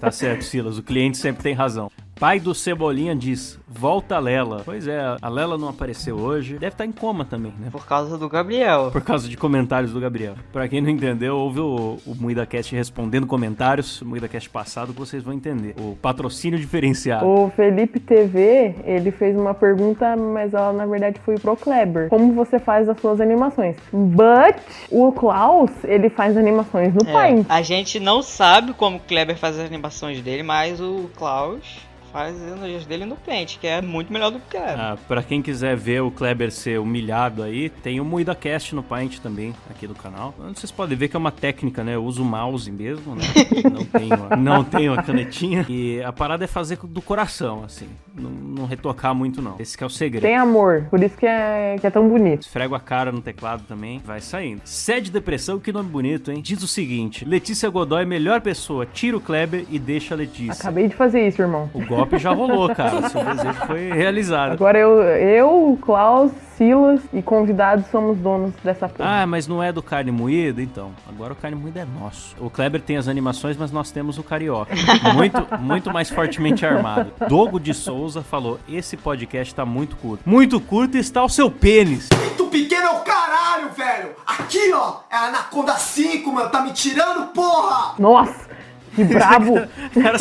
Tá 0.00 0.10
certo, 0.10 0.44
Silas. 0.44 0.78
O 0.78 0.82
cliente 0.82 1.16
sempre 1.16 1.42
tem 1.42 1.54
razão. 1.54 1.90
Pai 2.18 2.40
do 2.40 2.54
Cebolinha 2.54 3.14
diz: 3.14 3.58
volta 3.68 4.16
a 4.16 4.18
Lela. 4.18 4.62
Pois 4.64 4.88
é, 4.88 5.16
a 5.20 5.28
Lela 5.28 5.58
não 5.58 5.68
apareceu 5.68 6.16
hoje. 6.16 6.54
Deve 6.54 6.72
estar 6.72 6.86
em 6.86 6.92
coma 6.92 7.26
também, 7.26 7.52
né? 7.58 7.68
Por 7.70 7.84
causa 7.86 8.16
do 8.16 8.26
Gabriel. 8.26 8.88
Por 8.90 9.02
causa 9.02 9.28
de 9.28 9.36
comentários 9.36 9.92
do 9.92 10.00
Gabriel. 10.00 10.34
Pra 10.50 10.66
quem 10.66 10.80
não 10.80 10.88
entendeu, 10.88 11.36
houve 11.36 11.60
o, 11.60 11.98
o 12.06 12.14
MuidaCast 12.18 12.74
respondendo 12.74 13.26
comentários, 13.26 14.00
o 14.00 14.06
MuidaCast 14.06 14.48
passado, 14.48 14.94
que 14.94 14.98
vocês 14.98 15.22
vão 15.22 15.34
entender. 15.34 15.74
O 15.78 15.94
patrocínio 16.00 16.58
diferenciado. 16.58 17.26
O 17.26 17.50
Felipe 17.50 18.00
TV, 18.00 18.74
ele 18.84 19.10
fez 19.10 19.36
uma 19.36 19.52
pergunta, 19.52 20.16
mas 20.16 20.54
ela 20.54 20.72
na 20.72 20.86
verdade 20.86 21.20
foi 21.22 21.34
pro 21.38 21.54
Kleber. 21.54 22.08
Como 22.08 22.32
você 22.32 22.58
faz 22.58 22.88
as 22.88 22.98
suas 22.98 23.20
animações? 23.20 23.76
But 23.92 24.56
o 24.90 25.12
Klaus, 25.12 25.70
ele 25.84 26.08
faz 26.08 26.34
animações 26.38 26.94
no 26.94 27.06
É, 27.06 27.12
Paint. 27.12 27.46
a 27.46 27.60
gente 27.60 28.00
não 28.00 28.22
sabe 28.22 28.72
como 28.72 28.96
o 28.96 29.00
Kleber 29.00 29.36
faz 29.36 29.58
as 29.58 29.66
animações 29.66 30.22
dele, 30.22 30.42
mas 30.42 30.80
o 30.80 31.10
Klaus 31.14 31.84
faz 32.16 32.34
as 32.42 32.56
energias 32.56 32.86
dele 32.86 33.04
no 33.04 33.14
Paint, 33.16 33.58
que 33.58 33.66
é 33.66 33.82
muito 33.82 34.10
melhor 34.10 34.30
do 34.30 34.38
que 34.40 34.46
o 34.46 34.50
Kleber. 34.60 34.80
Ah, 34.80 34.96
pra 35.06 35.22
quem 35.22 35.42
quiser 35.42 35.76
ver 35.76 36.00
o 36.02 36.10
Kleber 36.10 36.50
ser 36.50 36.80
humilhado 36.80 37.42
aí, 37.42 37.68
tem 37.68 38.00
o 38.00 38.04
MuidaCast 38.06 38.74
no 38.74 38.82
Paint 38.82 39.18
também, 39.18 39.54
aqui 39.68 39.86
do 39.86 39.94
canal. 39.94 40.34
Vocês 40.54 40.70
podem 40.70 40.96
ver 40.96 41.08
que 41.08 41.16
é 41.16 41.18
uma 41.18 41.30
técnica, 41.30 41.84
né? 41.84 41.94
Eu 41.94 42.04
uso 42.04 42.22
o 42.22 42.24
mouse 42.24 42.70
mesmo, 42.70 43.14
né? 43.14 43.24
Não 43.70 43.84
tenho, 43.84 44.14
a- 44.30 44.36
não 44.36 44.64
tenho 44.64 44.92
a 44.98 45.02
canetinha. 45.02 45.66
E 45.68 46.02
a 46.02 46.12
parada 46.12 46.44
é 46.44 46.46
fazer 46.46 46.78
do 46.82 47.02
coração, 47.02 47.64
assim. 47.64 47.86
Não, 48.14 48.30
não 48.30 48.64
retocar 48.66 49.14
muito, 49.14 49.42
não. 49.42 49.56
Esse 49.58 49.76
que 49.76 49.84
é 49.84 49.86
o 49.86 49.90
segredo. 49.90 50.22
Tem 50.22 50.36
amor, 50.36 50.86
por 50.90 51.02
isso 51.02 51.16
que 51.18 51.26
é, 51.26 51.76
que 51.78 51.86
é 51.86 51.90
tão 51.90 52.08
bonito. 52.08 52.42
Esfrego 52.42 52.74
a 52.74 52.80
cara 52.80 53.12
no 53.12 53.20
teclado 53.20 53.64
também, 53.68 54.00
vai 54.04 54.20
saindo. 54.22 54.62
Sede 54.64 55.10
Depressão, 55.10 55.58
que 55.58 55.70
nome 55.72 55.90
bonito, 55.90 56.30
hein? 56.30 56.40
Diz 56.42 56.62
o 56.62 56.68
seguinte: 56.68 57.24
Letícia 57.26 57.68
Godoy, 57.68 58.04
melhor 58.06 58.40
pessoa, 58.40 58.86
tira 58.86 59.16
o 59.16 59.20
Kleber 59.20 59.66
e 59.70 59.78
deixa 59.78 60.14
a 60.14 60.16
Letícia. 60.16 60.52
Acabei 60.52 60.88
de 60.88 60.94
fazer 60.94 61.26
isso, 61.28 61.42
irmão. 61.42 61.68
O 61.74 61.84
golpe 61.84 62.05
já 62.18 62.32
rolou, 62.32 62.74
cara. 62.74 63.08
Seu 63.08 63.24
desejo 63.24 63.66
foi 63.66 63.90
realizado. 63.90 64.52
Agora 64.52 64.78
eu, 64.78 65.02
eu, 65.02 65.72
o 65.72 65.76
Klaus, 65.76 66.32
Silas 66.56 67.02
e 67.12 67.20
convidados 67.20 67.86
somos 67.88 68.16
donos 68.16 68.54
dessa 68.64 68.88
porra. 68.88 69.22
Ah, 69.22 69.26
mas 69.26 69.46
não 69.46 69.62
é 69.62 69.70
do 69.70 69.82
carne 69.82 70.10
moída? 70.10 70.62
Então, 70.62 70.90
agora 71.06 71.34
o 71.34 71.36
carne 71.36 71.56
moída 71.56 71.80
é 71.80 71.84
nosso. 72.00 72.34
O 72.40 72.48
Kleber 72.48 72.80
tem 72.80 72.96
as 72.96 73.08
animações, 73.08 73.58
mas 73.58 73.70
nós 73.70 73.90
temos 73.90 74.16
o 74.16 74.22
carioca. 74.22 74.74
Muito, 75.14 75.46
muito 75.60 75.92
mais 75.92 76.08
fortemente 76.08 76.64
armado. 76.64 77.12
Dogo 77.28 77.60
de 77.60 77.74
Souza 77.74 78.22
falou: 78.22 78.58
esse 78.68 78.96
podcast 78.96 79.54
tá 79.54 79.66
muito 79.66 79.96
curto. 79.96 80.22
Muito 80.24 80.58
curto 80.60 80.96
está 80.96 81.22
o 81.22 81.28
seu 81.28 81.50
pênis. 81.50 82.08
Tu 82.36 82.46
pequeno 82.46 82.86
é 82.86 82.90
o 82.90 83.00
caralho, 83.00 83.70
velho! 83.70 84.10
Aqui, 84.26 84.72
ó, 84.72 85.00
é 85.10 85.16
a 85.16 85.24
Anaconda 85.26 85.74
5, 85.74 86.32
mano, 86.32 86.50
tá 86.50 86.62
me 86.62 86.72
tirando, 86.72 87.26
porra! 87.32 87.94
Nossa, 87.98 88.48
que 88.96 89.04
brabo! 89.04 89.54
Cara, 90.02 90.16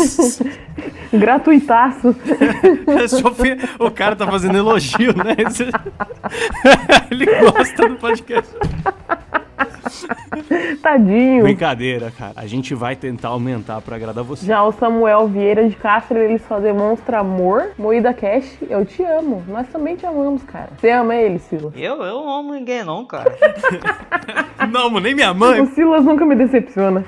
Gratuitaço. 1.13 2.15
o 3.79 3.89
cara 3.89 4.15
tá 4.15 4.27
fazendo 4.27 4.57
elogio, 4.57 5.15
né? 5.15 5.35
Ele 7.09 7.25
gosta 7.25 7.87
do 7.87 7.95
podcast. 7.95 8.53
Tadinho. 10.81 11.43
Brincadeira, 11.43 12.11
cara. 12.11 12.33
A 12.35 12.45
gente 12.45 12.75
vai 12.75 12.95
tentar 12.95 13.29
aumentar 13.29 13.79
pra 13.81 13.95
agradar 13.95 14.23
você. 14.23 14.45
Já 14.45 14.63
o 14.63 14.71
Samuel 14.73 15.27
Vieira 15.27 15.67
de 15.69 15.75
Castro, 15.75 16.17
ele 16.17 16.37
só 16.39 16.59
demonstra 16.59 17.19
amor. 17.19 17.71
Moída 17.77 18.13
Cash, 18.13 18.57
eu 18.69 18.85
te 18.85 19.03
amo. 19.03 19.43
Nós 19.47 19.67
também 19.69 19.95
te 19.95 20.05
amamos, 20.05 20.43
cara. 20.43 20.69
Você 20.77 20.89
ama 20.89 21.15
ele, 21.15 21.39
Silas? 21.39 21.73
Eu, 21.75 22.03
eu 22.03 22.15
não 22.15 22.39
amo 22.39 22.53
ninguém 22.53 22.83
não, 22.83 23.05
cara. 23.05 23.33
Não, 24.71 24.87
amo 24.87 24.99
nem 24.99 25.13
minha 25.13 25.33
mãe. 25.33 25.61
O 25.61 25.67
Silas 25.67 26.03
nunca 26.03 26.25
me 26.25 26.35
decepciona. 26.35 27.05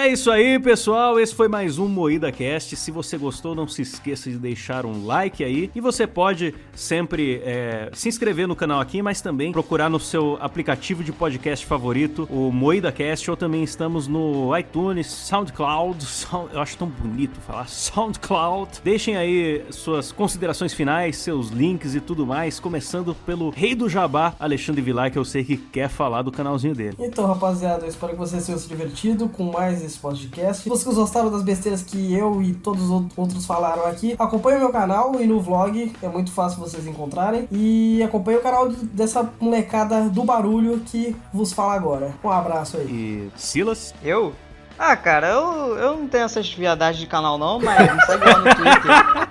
É 0.00 0.08
isso 0.08 0.30
aí, 0.30 0.58
pessoal. 0.58 1.20
Esse 1.20 1.34
foi 1.34 1.46
mais 1.46 1.78
um 1.78 1.86
Moída 1.86 2.32
Cast. 2.32 2.74
Se 2.74 2.90
você 2.90 3.18
gostou, 3.18 3.54
não 3.54 3.68
se 3.68 3.82
esqueça 3.82 4.30
de 4.30 4.38
deixar 4.38 4.86
um 4.86 5.04
like 5.04 5.44
aí. 5.44 5.70
E 5.74 5.80
você 5.80 6.06
pode 6.06 6.54
sempre 6.74 7.42
é, 7.44 7.90
se 7.92 8.08
inscrever 8.08 8.48
no 8.48 8.56
canal 8.56 8.80
aqui, 8.80 9.02
mas 9.02 9.20
também 9.20 9.52
procurar 9.52 9.90
no 9.90 10.00
seu 10.00 10.38
aplicativo 10.40 11.04
de 11.04 11.12
podcast 11.12 11.66
favorito, 11.66 12.26
o 12.30 12.50
Moída 12.50 12.90
Cast, 12.90 13.30
ou 13.30 13.36
também 13.36 13.62
estamos 13.62 14.08
no 14.08 14.56
iTunes, 14.56 15.06
SoundCloud. 15.06 16.02
Sound- 16.08 16.54
eu 16.54 16.62
acho 16.62 16.78
tão 16.78 16.88
bonito 16.88 17.38
falar 17.38 17.68
SoundCloud. 17.68 18.80
Deixem 18.82 19.18
aí 19.18 19.66
suas 19.68 20.10
considerações 20.12 20.72
finais, 20.72 21.18
seus 21.18 21.50
links 21.50 21.94
e 21.94 22.00
tudo 22.00 22.26
mais, 22.26 22.58
começando 22.58 23.14
pelo 23.26 23.50
rei 23.50 23.74
do 23.74 23.86
jabá, 23.86 24.34
Alexandre 24.40 24.80
Vilar, 24.80 25.12
que 25.12 25.18
eu 25.18 25.26
sei 25.26 25.44
que 25.44 25.58
quer 25.58 25.90
falar 25.90 26.22
do 26.22 26.32
canalzinho 26.32 26.74
dele. 26.74 26.96
Então, 26.98 27.26
rapaziada, 27.26 27.84
eu 27.84 27.90
espero 27.90 28.14
que 28.14 28.18
vocês 28.18 28.46
tenham 28.46 28.58
se 28.58 28.66
divertido 28.66 29.28
com 29.28 29.52
mais 29.52 29.89
esse 29.90 29.98
podcast. 29.98 30.62
Se 30.62 30.68
vocês 30.68 30.94
gostaram 30.94 31.30
das 31.30 31.42
besteiras 31.42 31.82
que 31.82 32.14
eu 32.14 32.40
e 32.42 32.54
todos 32.54 32.88
os 32.90 33.04
outros 33.16 33.44
falaram 33.46 33.86
aqui, 33.86 34.14
acompanhe 34.18 34.56
o 34.56 34.60
meu 34.60 34.70
canal 34.70 35.20
e 35.20 35.26
no 35.26 35.40
vlog, 35.40 35.92
é 36.02 36.08
muito 36.08 36.32
fácil 36.32 36.58
vocês 36.60 36.86
encontrarem. 36.86 37.46
E 37.50 38.02
acompanhe 38.02 38.38
o 38.38 38.42
canal 38.42 38.68
de- 38.68 38.84
dessa 38.86 39.28
molecada 39.40 40.08
do 40.08 40.24
barulho 40.24 40.80
que 40.86 41.14
vos 41.32 41.52
fala 41.52 41.74
agora. 41.74 42.14
Um 42.24 42.30
abraço 42.30 42.76
aí. 42.78 42.86
E 42.88 43.30
Silas? 43.36 43.94
Eu? 44.02 44.32
Ah, 44.78 44.96
cara, 44.96 45.28
eu, 45.28 45.76
eu 45.76 45.96
não 45.98 46.08
tenho 46.08 46.24
essas 46.24 46.50
viadagens 46.54 46.98
de 47.00 47.06
canal 47.06 47.36
não, 47.36 47.60
mas 47.60 47.94
me 47.94 48.00
segue 48.06 48.24
lá 48.24 48.38
no 48.38 48.44
Twitter. 48.54 49.28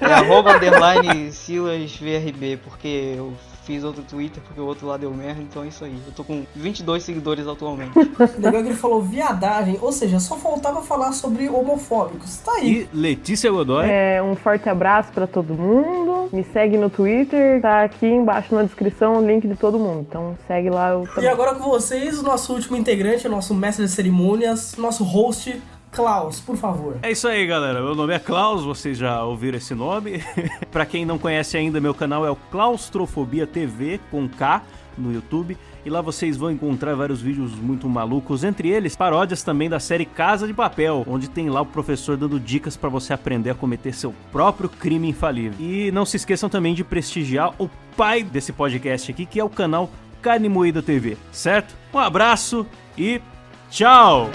É 0.00 0.12
arroba 0.12 0.54
underline 0.56 1.32
Silas 1.32 1.94
VRB, 1.96 2.58
porque 2.64 3.14
eu 3.16 3.32
fiz 3.64 3.84
outro 3.84 4.02
Twitter, 4.02 4.42
porque 4.42 4.60
o 4.60 4.64
outro 4.64 4.86
lá 4.86 4.96
deu 4.96 5.12
merda, 5.12 5.40
então 5.40 5.62
é 5.62 5.68
isso 5.68 5.84
aí. 5.84 5.96
Eu 6.06 6.12
tô 6.12 6.24
com 6.24 6.44
22 6.54 7.02
seguidores 7.02 7.46
atualmente. 7.46 7.92
Legal 8.38 8.62
que 8.62 8.68
ele 8.68 8.74
falou 8.74 9.02
viadagem, 9.02 9.78
ou 9.80 9.92
seja, 9.92 10.18
só 10.18 10.36
faltava 10.36 10.82
falar 10.82 11.12
sobre 11.12 11.48
homofóbicos. 11.48 12.38
Tá 12.38 12.52
aí. 12.52 12.88
E 12.92 12.96
Letícia 12.96 13.50
Godoy. 13.50 13.86
É, 13.88 14.22
um 14.22 14.34
forte 14.34 14.68
abraço 14.68 15.12
pra 15.12 15.26
todo 15.26 15.54
mundo. 15.54 16.28
Me 16.32 16.44
segue 16.44 16.76
no 16.76 16.90
Twitter, 16.90 17.60
tá 17.60 17.82
aqui 17.82 18.06
embaixo 18.06 18.54
na 18.54 18.62
descrição 18.62 19.18
o 19.18 19.26
link 19.26 19.46
de 19.46 19.56
todo 19.56 19.78
mundo. 19.78 20.06
Então 20.08 20.36
segue 20.46 20.70
lá. 20.70 20.90
Eu 20.90 21.06
E 21.20 21.26
agora 21.26 21.54
com 21.54 21.68
vocês, 21.68 22.18
o 22.18 22.22
nosso 22.22 22.52
último 22.52 22.76
integrante, 22.76 23.26
o 23.26 23.30
nosso 23.30 23.54
mestre 23.54 23.84
de 23.84 23.90
cerimônias, 23.90 24.76
nosso 24.76 25.04
host, 25.04 25.60
Klaus, 25.92 26.40
por 26.40 26.56
favor. 26.56 26.98
É 27.02 27.10
isso 27.10 27.26
aí, 27.26 27.46
galera. 27.46 27.80
Meu 27.80 27.94
nome 27.94 28.14
é 28.14 28.18
Klaus, 28.18 28.64
vocês 28.64 28.96
já 28.96 29.24
ouviram 29.24 29.58
esse 29.58 29.74
nome. 29.74 30.22
pra 30.70 30.86
quem 30.86 31.04
não 31.04 31.18
conhece 31.18 31.56
ainda, 31.56 31.80
meu 31.80 31.94
canal 31.94 32.24
é 32.24 32.30
o 32.30 32.36
Claustrofobia 32.36 33.46
TV 33.46 34.00
com 34.10 34.28
K 34.28 34.62
no 34.96 35.12
YouTube. 35.12 35.56
E 35.84 35.88
lá 35.88 36.00
vocês 36.00 36.36
vão 36.36 36.50
encontrar 36.50 36.94
vários 36.94 37.22
vídeos 37.22 37.54
muito 37.54 37.88
malucos, 37.88 38.44
entre 38.44 38.68
eles 38.68 38.94
paródias 38.94 39.42
também 39.42 39.68
da 39.68 39.80
série 39.80 40.04
Casa 40.04 40.46
de 40.46 40.52
Papel, 40.52 41.04
onde 41.08 41.28
tem 41.28 41.48
lá 41.48 41.62
o 41.62 41.66
professor 41.66 42.16
dando 42.18 42.38
dicas 42.38 42.76
para 42.76 42.90
você 42.90 43.14
aprender 43.14 43.50
a 43.50 43.54
cometer 43.54 43.94
seu 43.94 44.14
próprio 44.30 44.68
crime 44.68 45.08
infalível. 45.08 45.58
E 45.58 45.90
não 45.90 46.04
se 46.04 46.18
esqueçam 46.18 46.50
também 46.50 46.74
de 46.74 46.84
prestigiar 46.84 47.54
o 47.58 47.68
pai 47.96 48.22
desse 48.22 48.52
podcast 48.52 49.10
aqui, 49.10 49.24
que 49.24 49.40
é 49.40 49.44
o 49.44 49.48
canal 49.48 49.90
Carne 50.20 50.50
Moída 50.50 50.82
TV, 50.82 51.16
certo? 51.32 51.74
Um 51.94 51.98
abraço 51.98 52.66
e 52.96 53.22
tchau! 53.70 54.30